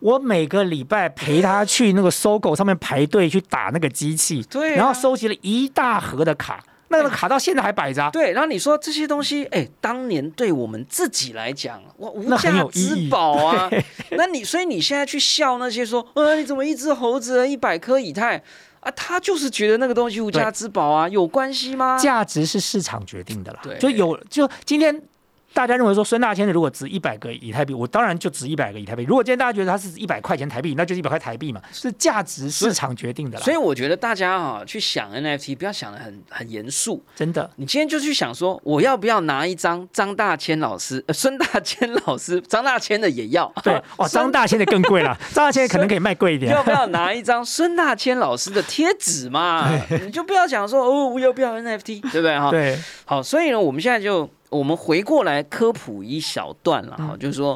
[0.00, 8.10] 我每个礼拜陪他去那个搜狗上面排队去打那个机器，对啊然后收集了一大盒的卡，那个卡到现在还摆着啊。
[8.10, 13.70] 对，然后你说这些东西，哎，当年对我们自己来讲，哇，无价之宝啊。
[14.12, 18.36] 那你所以你现在去笑那些说，呃，你怎么一只猴子一百颗以太
[18.80, 18.90] 啊？
[18.92, 21.98] 他就是觉得那个东西无价之宝啊，有关系吗？
[21.98, 25.02] 价值是市场决定的啦对，就有就今天。
[25.52, 29.02] 大家认为说孙大千的如果值一百个以太币，我当然就值一百个以太币。
[29.04, 33.44] 如果今天大家觉得它是一百块钱台币，那就是一百块台币嘛，是价值市场决定的啦。
[33.44, 37.04] 所以我觉得大家哈、去想 NFT，不要想的很很严肃。
[37.16, 43.52] 真的，你今天就去想说，我要不要拿一张张大千老师、呃、 孙大千老师、张大千的也要？
[43.62, 46.62] 对哦，张大千的更贵了， 张大千可能可以卖贵一点要。
[46.62, 49.68] 不要拿一张孙大千老师的贴纸嘛？
[49.90, 52.50] 你就不要讲说哦，我要不要 NFT，对不对哈？
[52.50, 57.54] 对，好，所以呢，我们现在就我们回过来科普一小段了哈，就是说，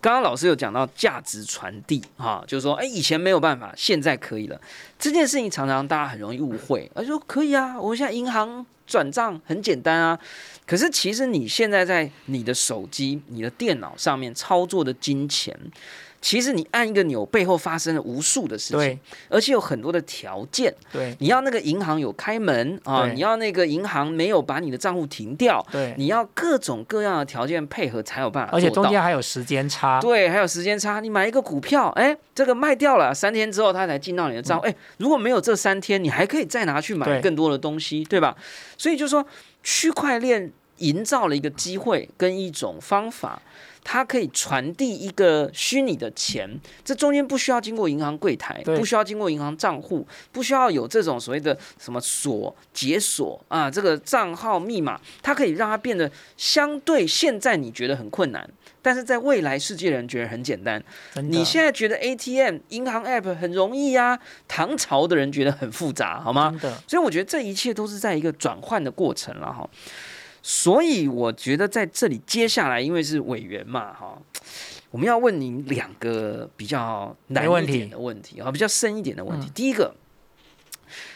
[0.00, 4.60] 刚刚老师有讲到价值传递哈，就是说，哎，以前没有办法，现在可以了。
[4.98, 10.18] 这件事情常常大家很容易误会，而说可以啊，我现在银行转账很简单啊。
[10.66, 15.58] 可是其实你现在在你的手机、你的电脑上面操作的金钱。
[16.24, 20.74] 其实你按一个钮，背后发生了无数的事情，而且有很多的条件。
[20.90, 30.00] 对，你要那个银行有开门啊，你要那个银行没有把你的账户停掉，对，你要各种各样的条件配合才有办法而且中间还有时间差。
[30.00, 30.98] 对，还有时间差。
[31.00, 34.64] 你买一个股票，哎，这个卖掉了，三天之后它才进到你的账户。
[34.64, 38.34] 哎、如果没有这三天，你还可以再拿去买更多的东西，对吧？
[38.78, 39.22] 所以就说
[39.62, 43.42] 区块链营造了一个机会跟一种方法。
[43.84, 58.48] 它可以传递一个虚拟的钱，这中间不需要经过银行柜台，不需要经过银行账户，不需要有这种所谓的什么锁、解锁啊，这个账号密码，它可以让它变得相对现在你觉得很困难，
[58.80, 60.82] 但是在未来世界人觉得很简单。
[61.22, 64.18] 你现在觉得 ATM 银行 App 很容易啊，
[64.48, 66.58] 唐朝的人觉得很复杂，好吗？
[66.88, 69.68] 所以我觉得这一切都是在一个转换的过程了哈。
[70.46, 74.18] 所以我觉得在这里接下来，因为是委员嘛哈，
[74.90, 79.46] 我们要问您两个比较难一点的问题啊，比较深一点的问题。
[79.46, 79.94] 嗯第一个，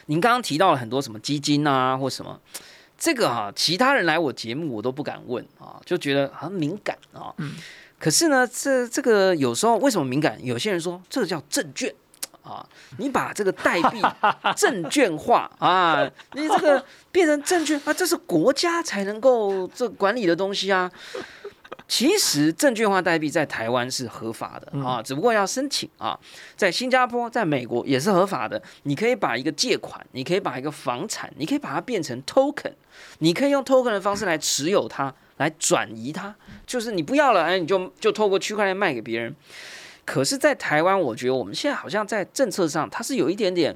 [0.07, 2.41] 您刚刚提到了很多什么基金啊或什么。
[2.97, 7.35] 这个哈、其他人来我节目我都不敢问啊，就觉得很敏感啊。
[7.37, 7.55] 嗯
[7.99, 10.43] 可是呢，这这个有时候为什么敏感？
[10.43, 11.95] 有些人说这个叫证券
[12.49, 14.01] 啊，你把这个代币
[14.57, 20.91] 证券化啊，你这个变成证券啊，这是国家才能够这管理的东西啊。
[21.87, 26.19] 其实证券化代币在台湾是合法的啊，只不过要申请啊。
[26.55, 28.61] 在新加坡、在美国也是合法的。
[28.83, 32.73] 你可以把一个借款，你可以把一个房产，你可以把它变成 token，
[33.21, 36.35] 你可以用 token 的方式来持有它，来转移它。
[36.67, 39.35] 就是你不要了，哎，你就就透过区块链卖给别人。
[40.09, 43.75] 可是，在台湾，我觉得我们现在好像在政策上，它是有一点点。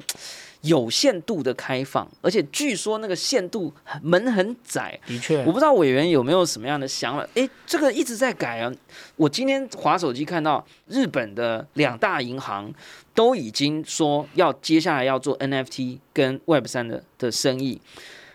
[0.63, 4.97] 有限度的开放，而且据说那个限度门很窄。
[5.05, 7.27] 的确，我不知道委员有没有什么样的想法。
[7.35, 8.73] 诶，这个一直在改啊。
[9.17, 12.73] 我今天划手机看到日本的两大银行
[13.13, 17.81] 都已经说要接下来要做 NFT 跟 Web 三的的生意。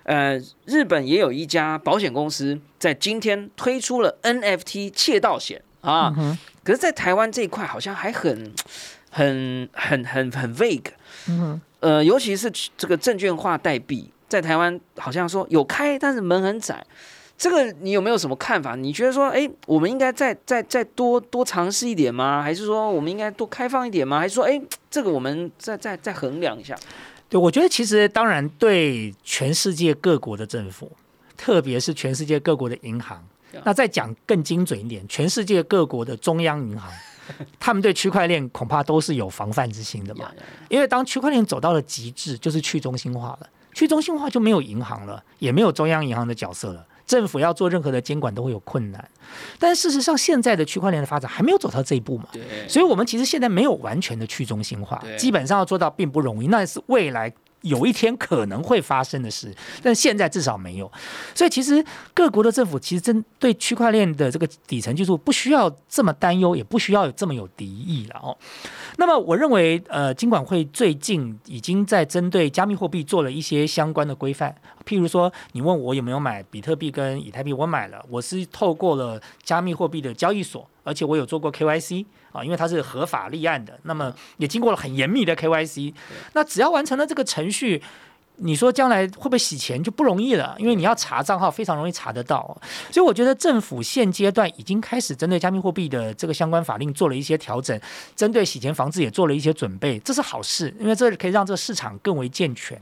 [0.04, 6.14] 呃，日本也有一家保险公司在今天推出了 NFT 窃盗险啊。
[6.68, 8.52] 可是，在台湾这一块好像还很、
[9.10, 10.88] 很、很、很、很 vague。
[11.30, 16.86] 嗯呃，尤其是这个证券化代币，在台湾好像说有开，但是门很窄。
[17.38, 18.76] 这个你有没有什么看法？
[18.76, 22.44] 你觉得说，哎，我们应该再再再多多尝试一点吗？
[22.44, 24.20] 还是说我们应该多开放一点吗？
[24.20, 24.62] 还是说，哎，
[24.92, 26.76] 这个我们再再再衡量一下？
[27.30, 30.92] 对，我觉得其实当然对全世界各国的政府，
[31.38, 33.24] 特别是全世界各国的银行，
[33.64, 36.92] 那再讲更精准一点，全世界各国的中央银行。
[37.60, 40.32] 他们对区块链恐怕都是有防范之心的嘛，
[40.70, 49.10] 因为当区块链走到了极致，就是去中心化了，去中心化就没有银行了，也没有中央银行的角色了，政府要做任何的监管都会有困难。
[49.60, 52.30] 但事实上，现在的区块链的发展还没有走到这一步嘛，
[52.66, 57.34] 所以我们其实现在没有完全的去中心化，基本上要做到并不容易，那是未来。
[57.62, 60.92] 有一天可能会发生的事，但现在至少没有。
[61.34, 61.84] 所以其实
[62.14, 68.38] 各国的政府其实针对区块链的这个底层技术不需要这么担忧，也不需要有这么有敌意了哦。
[68.98, 74.56] 那么我认为，呃，金管会最近已经在针对加密货币做了一些相关的规范。
[74.86, 82.06] 譬如说，你问我有没有买比特币跟以太币，我买了，我是透过了加密货币的交易所，而且我有做过 KYC
[82.38, 85.94] 啊，因为它是合法立案的，那么也经过了很严密的 KYC。
[86.34, 87.84] 那只要完成了这个程序。
[88.40, 90.56] 你说将来会不会洗钱就不容易了？
[90.60, 92.56] 因为你要查账号非常容易查得到，
[92.92, 97.82] 所以我觉得政府现阶段已经开始针对加密货币的这个相关法令做了一些调整，
[98.16, 102.80] 针对洗钱防治也做了一些准备，这是好事，因为这可以让这个市场更为健全。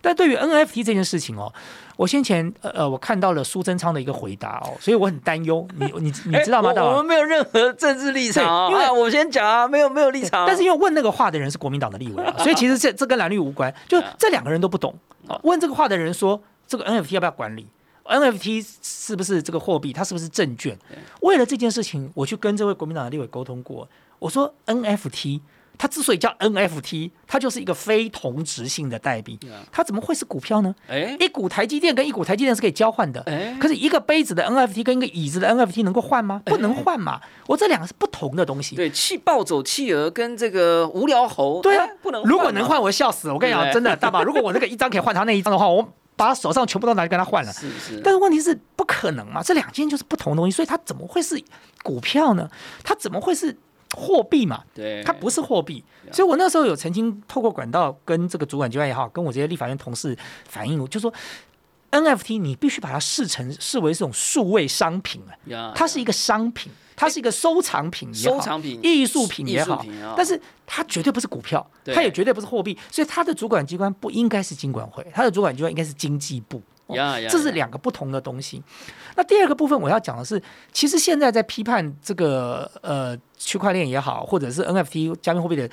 [0.00, 1.52] 但对于 NFT 这件事情哦，
[1.96, 5.66] 我先前呃呃，我看到了苏贞昌的一个回答哦，所以我很担忧。
[5.76, 6.72] 你 你你知道吗？
[6.76, 10.46] 我们没有任何政治立场，因为我先讲啊，没有没有立场。
[10.46, 14.94] 但是因为问那个话的人是国民党的立委， 所以其实这这跟蓝绿无关，就这两个人都不懂。
[15.42, 17.66] 问这个话的人说，这个 NFT 要不要管理
[18.04, 19.92] ？NFT 是不是这个货币？
[19.92, 20.78] 它是不是证券？
[21.20, 23.88] 为了这件事情，我去跟这位国民党的立委沟通过，
[24.18, 25.40] 我说 NFT。
[25.78, 29.38] 它之所以叫 NFT，它就是一个非同质性的代币，
[29.70, 30.74] 它怎么会是股票呢？
[30.88, 36.42] 哎，一股台积电跟一股台积电是可以交换的，哎，可是一个杯子的 NFT 跟一个椅子的 NFT 能够换吗？
[36.44, 38.74] 不能换嘛，我这两个是不同的东西。
[38.74, 42.22] 对，气暴走企鹅跟这个无聊猴，对啊，不能。
[42.24, 43.34] 如果能换，我笑死了。
[43.34, 45.80] 我跟你讲，真的大宝， 如果我那个一张可以换他那一张的话，我
[46.16, 47.52] 把他手上全部都拿去跟他换了。
[47.52, 48.00] 是是。
[48.02, 51.40] 但是问题是不可能嘛，这两件就是不同的东西，所以它怎么会是
[51.84, 52.50] 股票呢？
[52.82, 53.56] 它怎么会是？
[53.96, 55.82] 货币嘛，对，它不是货币，
[56.12, 60.16] 所以我那时候有曾经透过管道跟这个主管机关也好，跟我这些立法院同事
[60.48, 61.12] 反映，就说
[61.90, 69.82] NFT 你必须把它视成视为这种数位商品啊，它是一个商品，它是一个收藏品也好，收藏品、艺术品也好，
[70.14, 76.62] 但是它绝对不是股票，它也绝对不是货币，所以它的主管机关不应该是金管会，它的主管机关应该是经济部。
[77.28, 78.62] 这是两个不同的东西。
[79.16, 85.68] 那第二个部分我要讲的是，其实现在在批判这个呃区块链也好，或者是 NFT 加密货币的，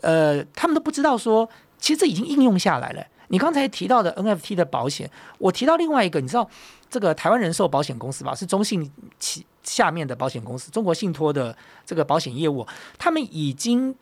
[0.00, 1.48] 呃，他们都不知道说，
[1.78, 3.04] 其实这已经应用下来了。
[3.28, 6.48] 你刚才提到的 NFT 的保险，我提到另外一个，你知道
[6.88, 8.34] 这个台湾人寿保险公司吧？
[8.34, 12.66] 是中信旗下面的保险公司，中国信托的这个保险业务，
[12.98, 13.94] 他们已经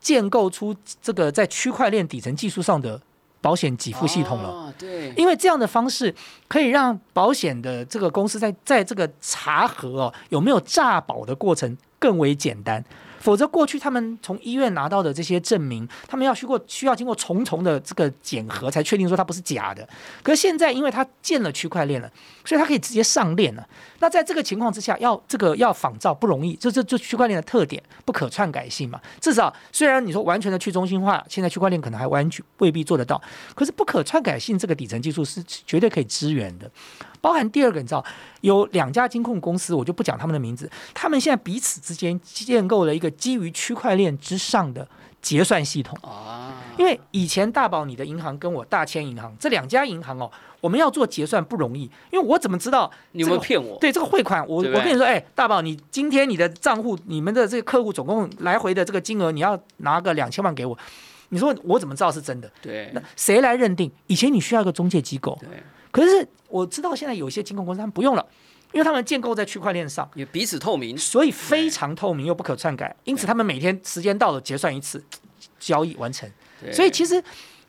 [0.00, 3.00] 建构出这个在区块链底层技术上的。
[3.42, 6.14] 保险给付系统了，对，因为这样的方式
[6.48, 12.82] 可以让保险的这个公司在在这个查核哦有没有诈保的过程更为简单。
[13.20, 19.88] 否则，过去他们从医院拿到的这些证明，他们要去过需要经过重重的这个检核，才确定说它不是假的。
[20.24, 22.10] 可是现在，因为它建了区块链了，
[22.44, 23.66] 所以它可以直接上链了。
[24.00, 29.00] 那在这个情况之下，要这个要仿造不容易，这这就区块链的特点，不可篡改性嘛。
[29.20, 33.20] 至少虽然你说完全的去中心化，现在区块链可能还完全未必做得到，
[33.54, 36.70] 可是不可篡改性这个底层技术是绝对可以支援的。
[37.20, 38.04] 包含第二个，你知道
[38.40, 40.68] 有两家金控公司，我就不讲他们的名字。
[40.92, 44.86] 他们现在彼此之间建构了一个基于区块链之上的
[45.22, 45.96] 结算系统。
[46.02, 53.78] 啊，因为以前大宝你的银行跟我大千银行这两家银行哦，我们要做结算不容易，因为我怎么知道你有没有这个骗我？
[53.78, 60.76] 对这个汇款，我我跟你说，哎，大宝，你今天你的账户，你们的这个客户总共来回的这个金额，你要拿个两千万给我，
[61.28, 62.50] 你说我怎么知道是真的？
[62.60, 63.90] 对那谁来认定？
[64.08, 68.26] 以前你需要一个中介机构，对，可是我知道现在有一些金控公司他们不用了，
[68.72, 70.96] 因为他们建构在区块链上，也彼此透明。
[70.96, 75.02] 所以非常透明又不可篡改，因此他们每天时间到了结算一次，
[75.60, 76.28] 交易完成。
[76.72, 77.22] 所以其实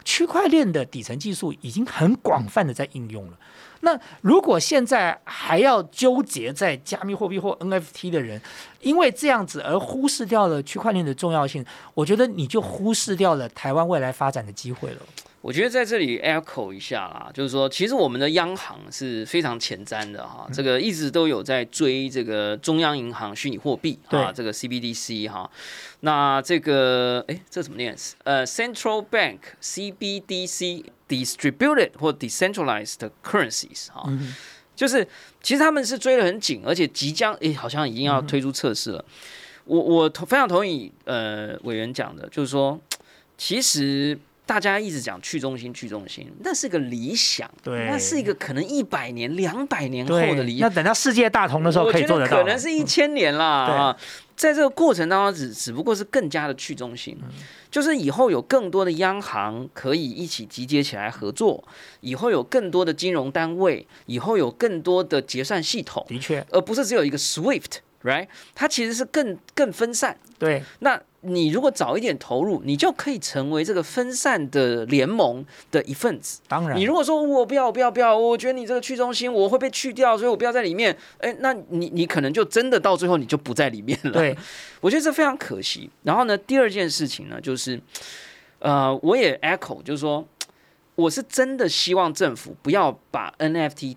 [0.06, 3.38] 区块链的底层技术已经很广泛的在应用了。
[3.82, 8.42] 那如果现在还要纠结在加密货币或 NFT 的人，
[8.80, 15.02] 因为这样子而忽视掉了区块链的重要性，我觉得你就忽视掉了台湾未来发展的机会了。
[15.44, 25.52] 我觉得在这里 echo 一下啦，就是说，其实我们的央行是非常前瞻的哈，这个一直都有在追这个中央银行虚拟货币啊，对这个 CBDC 哈。
[26.00, 27.94] 那这个哎，这怎么念？
[28.24, 34.34] 呃，Central Bank CBDC Distributed 或 Decentralized Currencies 哈，嗯，
[34.74, 35.06] 就是
[35.42, 39.04] 其实他们是追得很紧，而且即将诶，好像已经要推出测试了。
[39.66, 42.80] 我我同非常同意呃委员讲的，就是说，
[43.38, 50.76] 其实大家一直讲去中心去中心，那是个理想，对那是一个可能一百年、两百年后的理，想那。
[50.76, 52.38] 等到世界大同的时候可以做得到。
[52.38, 53.96] 可能是一千年啦
[54.36, 57.30] 在这个过程当中只只不过是更加的去中心，嗯
[57.72, 61.64] 就是以后有更多的央行可以一起集结起来合作，
[62.02, 68.28] 以后有更多的金融单位，以后有更多的结算系统，的确，而不是只有一个 SWIFT，right？
[68.54, 70.18] 它其实是更更分散。
[70.38, 76.42] 对那你如果早一点投入，你就可以成为这个分散的联盟的一份子。
[76.48, 80.96] 当然你如果说我不要不要不要，我觉得你这个去中心我会被去掉，所以我不要在里面。
[81.20, 84.12] 哎，那你你可能就真的到最后你就不在里面了。
[84.12, 84.38] 对，
[84.82, 85.90] 我觉得这非常可惜。
[86.04, 87.80] 然后呢，第二件事情呢，就是
[88.60, 90.26] 呃，我也 echo，就是说，
[90.96, 93.96] 我是真的希望政府不要把 NFT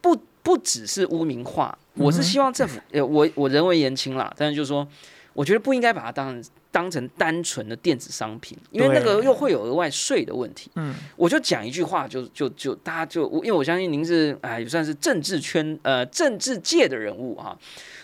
[0.00, 4.86] 不不只是污名化，我是希望政府呃，我我人为言轻啦，但是就是说，
[5.34, 10.70] 我觉得不应该把它当成当成单纯的电子商品，因为那个又会有额外税的问题。
[10.74, 17.56] 嗯，我就讲一句话，就就就大家就，因为我相信您是哎，也算是政治圈呃政治界的人物哈、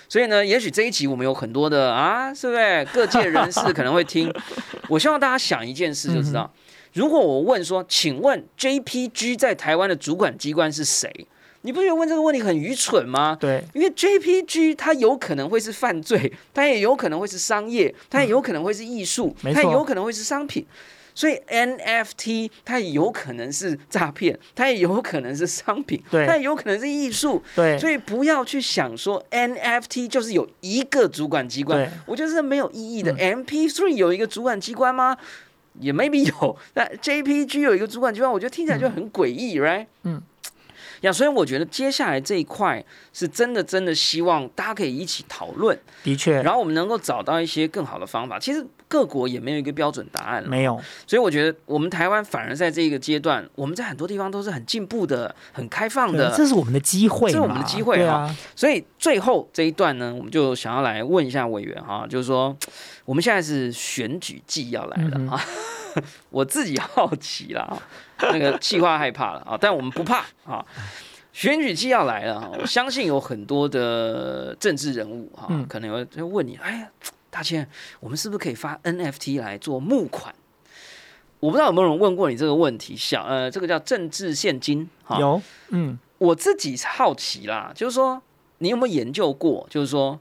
[0.08, 4.32] 所以呢，也许这一集我们有很多的啊，是不是各界人士可能会听？
[4.88, 6.50] 我希望大家想一件事，就知道，
[6.92, 11.26] 如果我问说，请问 JPG 在台湾的主管机关是谁？
[11.64, 13.36] 你不觉得问这个问题很愚蠢吗？
[13.40, 20.66] 对，因为 JPG 它有可能会是犯罪，它也有可能会是商业，它也有可能会是艺术，它也有可能会是商品。
[21.14, 27.42] 所以 NFT 它也有可能是诈骗，它也有可能是商品，它也有可能是艺术。
[27.56, 33.12] 对，所以不要去想说 NFT 就是有一个主管机关，我觉得是没有意义的。
[33.12, 35.16] 嗯 MP3 有一个主管机关吗？
[35.80, 40.22] 也 maybe 有，那 JPG 有一个主管机关，我觉得听起来就很诡异、r i g h t 嗯。
[41.04, 48.38] 呀，所以我觉得接下来这一块是真的，真的希望大家可以一起讨论，的确然后我们能够找到一些更好的方法。
[48.38, 56.32] 其实各国也没有一个标准答案，没有，所以我觉得我们台湾反而在这个阶段，我们在很多地方都是很进步的、很开放的。
[56.36, 62.56] 这是我们的机会，这是我们的机会哈啊，所以最后这一段呢，我们就想要来问一下委员哈，就是说
[63.04, 65.44] 我们现在是选举季要来了嗯啊，
[66.30, 67.82] 我自己好奇啦，啊
[68.32, 70.64] 那个气话害怕了啊，但我们不怕啊。
[71.32, 76.88] 选举季要来了哈，我相信有很多的政治人物哈，嗯可能有会问你，哎呀，
[77.28, 77.68] 大千，
[77.98, 80.32] 我们是不是可以发 NFT 来做募款？
[81.40, 88.22] 我不知道有没有人问过你这个问题，小呃，这个叫政治现金哈，有，嗯，我自己好奇啦，就是说
[88.58, 90.18] 你有没有研究过，就是说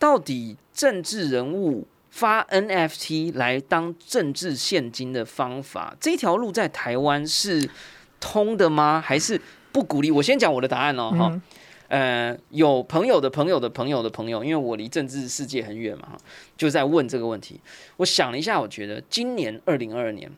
[0.00, 7.70] 到底政治人物发 NFT 来当政治现金的方法，这条路在台湾是
[8.18, 9.00] 通的吗？
[9.04, 9.40] 还是
[9.72, 10.10] 不鼓励？
[10.12, 11.42] 我先讲我的答案哦，哈、嗯
[11.88, 16.18] 呃，有朋友的朋友的朋友的朋友，因为我离政治世界很远嘛，哈，
[16.56, 17.60] 就在问这个问题。
[17.96, 20.30] 我想了一下，我觉得今年二零二二年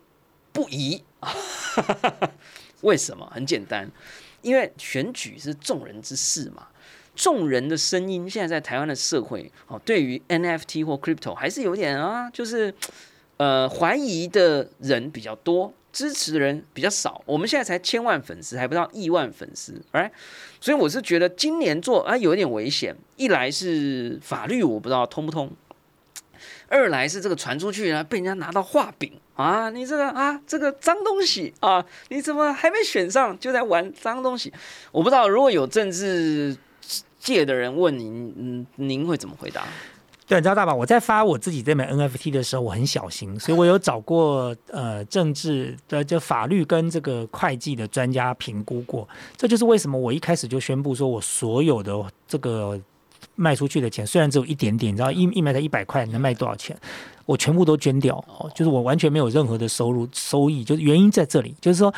[0.52, 1.02] 不宜，
[2.82, 3.30] 为什么？
[3.34, 3.90] 很简单，
[4.42, 6.68] 因为选举是众人之事嘛。
[7.14, 12.74] 众人的声音，现在在台湾的社会，哦，对于 NFT 或 crypto 还是有点啊，就是
[13.36, 17.22] 呃怀疑的人比较多，支持的人比较少。
[17.26, 20.10] 我们现在才千万粉丝，还不到亿万粉丝，right？
[20.60, 22.96] 所以我是觉得今年做啊有一点危险。
[23.16, 25.50] 一来是法律我不知道通不通，
[26.68, 34.52] 二来是这个传出去啊被人家拿到画饼啊，你这个啊这个脏东西啊，你怎么还没选上就在玩脏东西？
[34.90, 36.56] 我不知道如果有政治
[37.22, 39.62] 界的人问您，嗯，您会怎么回答？
[40.26, 49.06] 对，你知道大宝，我在发我自己这本 NFT 的时候，我很小心，所以我有找过呃政治的、就法律跟这个会计的专家评估过。
[49.36, 51.94] 这就是为什么我一开始就宣布说，我所有的
[52.26, 52.80] 这个
[53.34, 56.74] 卖出去的钱，虽然只有一点点，你知道一一枚才一百块，能卖多少钱？
[57.26, 61.92] 我全部都捐掉，哦，就是我完全没有任何的收入收益，就是原因在这里，就是说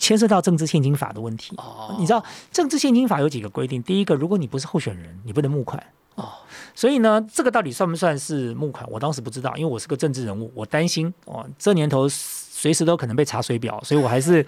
[0.00, 1.54] 牵涉到政治现金法的问题。
[1.58, 3.80] 哦你知道政治现金法有几个规定？
[3.82, 5.80] 第一个，如果你不是候选人，你不能募款。
[6.16, 6.28] 哦，
[6.74, 8.84] 所以呢，这个到底算不算是募款？
[8.90, 14.44] 我当时不知道，因为我是个政治人物，我担心哦，这年头随时都可能被查水表，所以我还是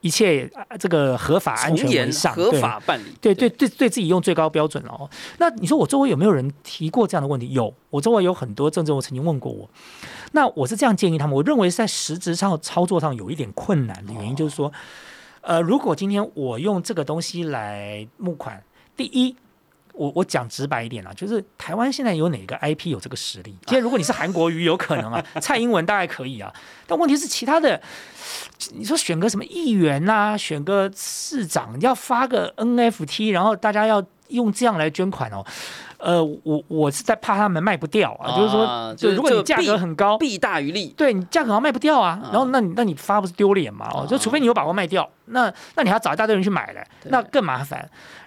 [0.00, 3.04] 一切呃这个合法安全为上，合法办理。
[3.20, 5.08] 对对对，对自己用最高标准哦。
[5.38, 7.50] 那你说我周围有没有人提过这样的问题？
[7.52, 9.68] 有，我周围有很多政治人物曾经问过我。
[10.36, 14.70] 那我是这样建议他们，我认为是在实质上操作上有一点困难的原因，就是说，
[15.40, 18.62] 呃，如果今天我用这个东西来募款，
[18.94, 19.34] 第一。
[19.98, 23.56] 我我讲直白一点啊，就是台湾现在有哪个 IP 有这个实力？
[23.64, 26.52] 今天如果你是韩国瑜，有可能啊， 蔡英文大概可以啊，
[26.86, 27.80] 但问题是其他的，
[28.74, 35.44] 你说选个什么议员呐、选个市长，要发个 NFT，然后大家要用这样来捐款哦。
[35.98, 40.88] 呃，我我是在怕他们卖不掉啊，就是说，啊就如果你价格很高，弊大于利。
[40.88, 43.88] 对你价格好像卖不掉啊，嗯然后那你那你发不是丢脸嘛？
[43.94, 47.78] 哦，就除非你有把握卖掉，那那你还要找一大堆人去买嘞，那更麻烦。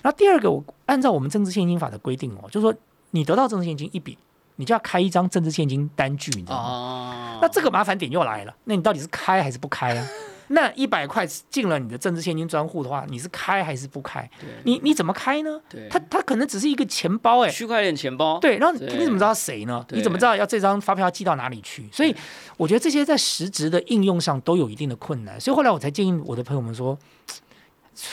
[0.01, 2.73] 然后第二个，我按照我们政治现金法的规定哦，就是说
[3.11, 4.17] 你得到政治现金一笔，
[4.55, 6.69] 你就要开一张政治现金单据，你知道吗？
[6.69, 10.07] 哦，那这个麻烦点又来了，那你到底是开还是不开啊？
[10.49, 14.29] 那一百块进了你的政治现金专户的话，你是开还是不开？
[14.39, 15.59] 对你你怎么开呢？
[15.69, 19.85] 对它它可能只是一个钱包哎、区块链钱包，对，然后你怎么知道谁呢？
[19.89, 21.87] 你怎么知道要这张发票寄到哪里去？
[21.91, 22.15] 所以
[22.57, 26.97] 我觉得这些在实质的应用上都有一定的困难，所以后来我才建议我的朋友们说。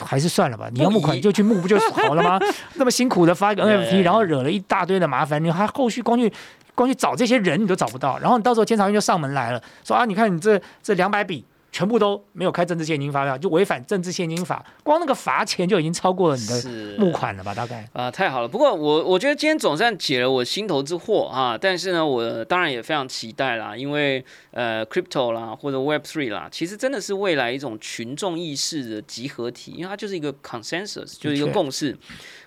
[0.01, 2.37] 还是算了吧，你要募款你就去募不就好了吗？
[2.75, 6.29] 那么辛苦的发一个对 NFT，然后惹了一大堆的麻烦，你还后续光去
[6.75, 11.41] 光去找这些人你都找不到，然后你到时候监察院就上门来了，说啊，你看你这这两百笔
[11.77, 17.53] 全部都没有开政治现金发票，就违反政治现金法，光那个罚钱就已经超过了你的是募款了吧？
[17.53, 18.47] 大概啊、太好了！
[18.47, 31.95] 不过我我觉得今天总算解了我心头之惑啊，但是呢，我当然也非常期待啦，因为呃，crypto 啦或者 Web Three 啦，其实真的是未来一种群众意识的集合体，因为它就是一个 consensus，就是一个共识。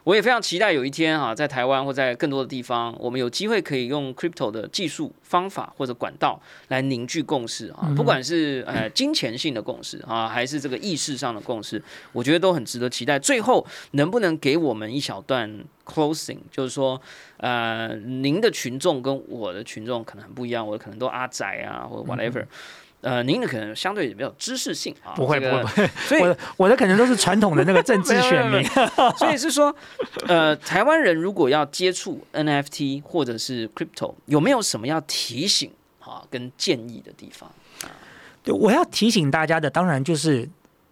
[0.03, 13.19] 我也非常期待有一天啊，在台湾或在更多的地方，我们有机会可以用 crypto 的技术方法或者管道来凝聚共识啊，嗯不管是呃金钱性的共识啊，还是这个意识上的共识，我觉得都很值得期待。
[13.19, 17.01] 最后能不能给我们一小段 closing，就是说，
[17.39, 22.45] 呃，您的群众跟我的群众可能很不一样，我的可能都阿仔啊，或者 whatever。
[23.03, 28.63] 呃，您的可能相对比较有知识性啊，不会这个不会不会，所以我的我的可能都是传统的那个政治 选民。
[29.17, 29.75] 所以是说，
[30.29, 37.51] 呃，台湾人如果要接触 NFT 或者是 crypto，有没有什么要提醒啊跟建议的地方？
[38.51, 40.49] 对，我要提醒大家的，当然就是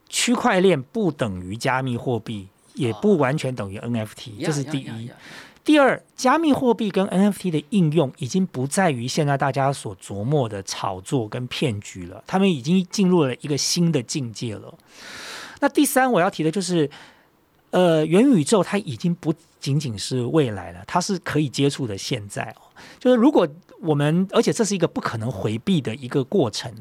[0.08, 5.10] 区块链不等于加密货币，也不完全等于 NFT，、这是第一。
[5.64, 14.72] 第二，加密货币跟 NFT 的应用已经不在于现在大家所琢磨的炒作跟骗局了，他们已经进入了一个新的境界了。
[15.60, 16.88] 那第三，我要提的就是，
[17.70, 22.62] 呃，元宇宙它已经不仅仅是未来了，它是可以接触的现在哦。
[22.98, 23.46] 就是如果
[23.80, 26.72] 我们，而且这是一个不可能回避的一个过程，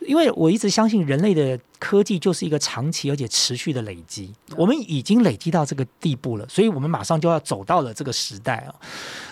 [0.00, 8.74] 因为我一直相信人类的科技就是一个长期而且持续的累积，我们已经累积到这个地步了，所以我们马上就要走到了这个时代啊。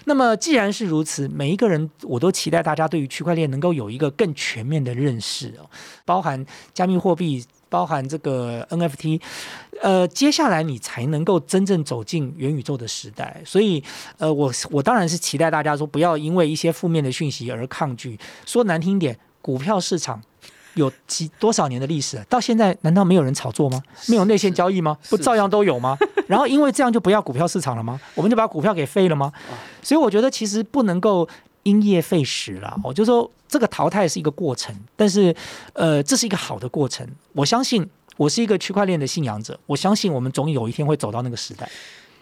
[0.05, 5.69] 那么既然是如此，每一个人我都期待大家对于区块链能够有一个更全面的认识哦，
[6.05, 7.45] 包含加密货币。
[7.71, 9.19] 包含这个 NFT，
[9.81, 13.41] 呃，接下来你才能够真正走进元宇宙的时代。
[13.47, 13.83] 所以，
[14.19, 18.19] 呃，我我当然是期待大家说，不要因为一些负面的讯息而抗拒。
[18.45, 20.21] 说难听点，股票市场
[20.75, 22.25] 有几多少年的历史了？
[22.25, 23.81] 到现在难道没有人炒作吗？
[24.09, 24.99] 没有内线交易吗？
[25.09, 25.97] 不照样都有吗？
[26.27, 28.01] 然后因为这样就不要股票市场了吗？
[28.15, 29.33] 我们就把股票给废了吗？
[29.83, 31.29] 所以我觉得其实不能够
[31.63, 32.79] 因噎废食了。
[32.83, 35.35] 我就说这个淘汰是一个过程，但是
[35.73, 37.07] 呃，这是一个好的过程。
[37.33, 41.69] 我相信我是一个区块链的信仰者，我相信我们总有一天会走到那个时代。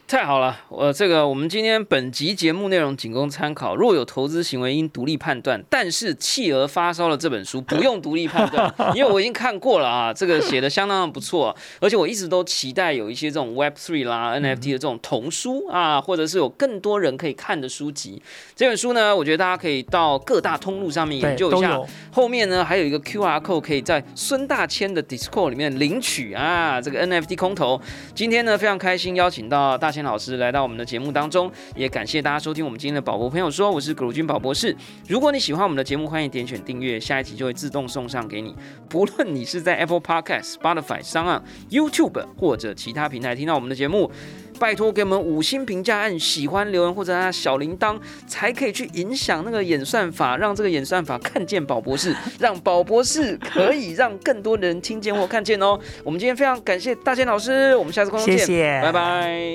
[0.08, 5.62] 太好了，我这个我们今天本集节目内容仅供参考，若有投资行为应独立判断。
[5.68, 18.22] 但是企鹅发烧了这本书不用独立判断， 因为我已经看过了啊，这个写的相当的不错，而且我一直都期待有一些这种 Web Three 啦、NFT 的这种童书啊，或者是有更多人可以看的书籍。
[18.56, 21.78] 这本书呢，我觉得大家可以到各大通路上面研，究一下。
[22.10, 27.78] 后面呢还有一个 QR code 可以在孙大千的 Discord 里面领取啊，这个 NFT 空投。
[28.14, 34.76] 今天呢非常开心邀请到大千天老师来到我们的节目当中，也感谢大家收听我们今天的宝博朋友说，我是葛如君宝博士。
[35.08, 38.54] 如果你喜欢我们的节目，欢迎点选订阅，下一集就会自动送上给你。
[38.88, 44.08] 不论你是在 Apple Podcast、Spotify 上啊、YouTube 或者其他平台听到我们的节目。
[44.58, 55.78] 拜托给我们五星评价，按喜欢留言或者按小铃铛，才可以去影响那个演算法，让这个演算法看见宝博士，让宝博士可以让更多人听见或看见哦。
[56.04, 59.48] 我们今天非常感谢大健老师，我们下次空中见，谢谢拜拜。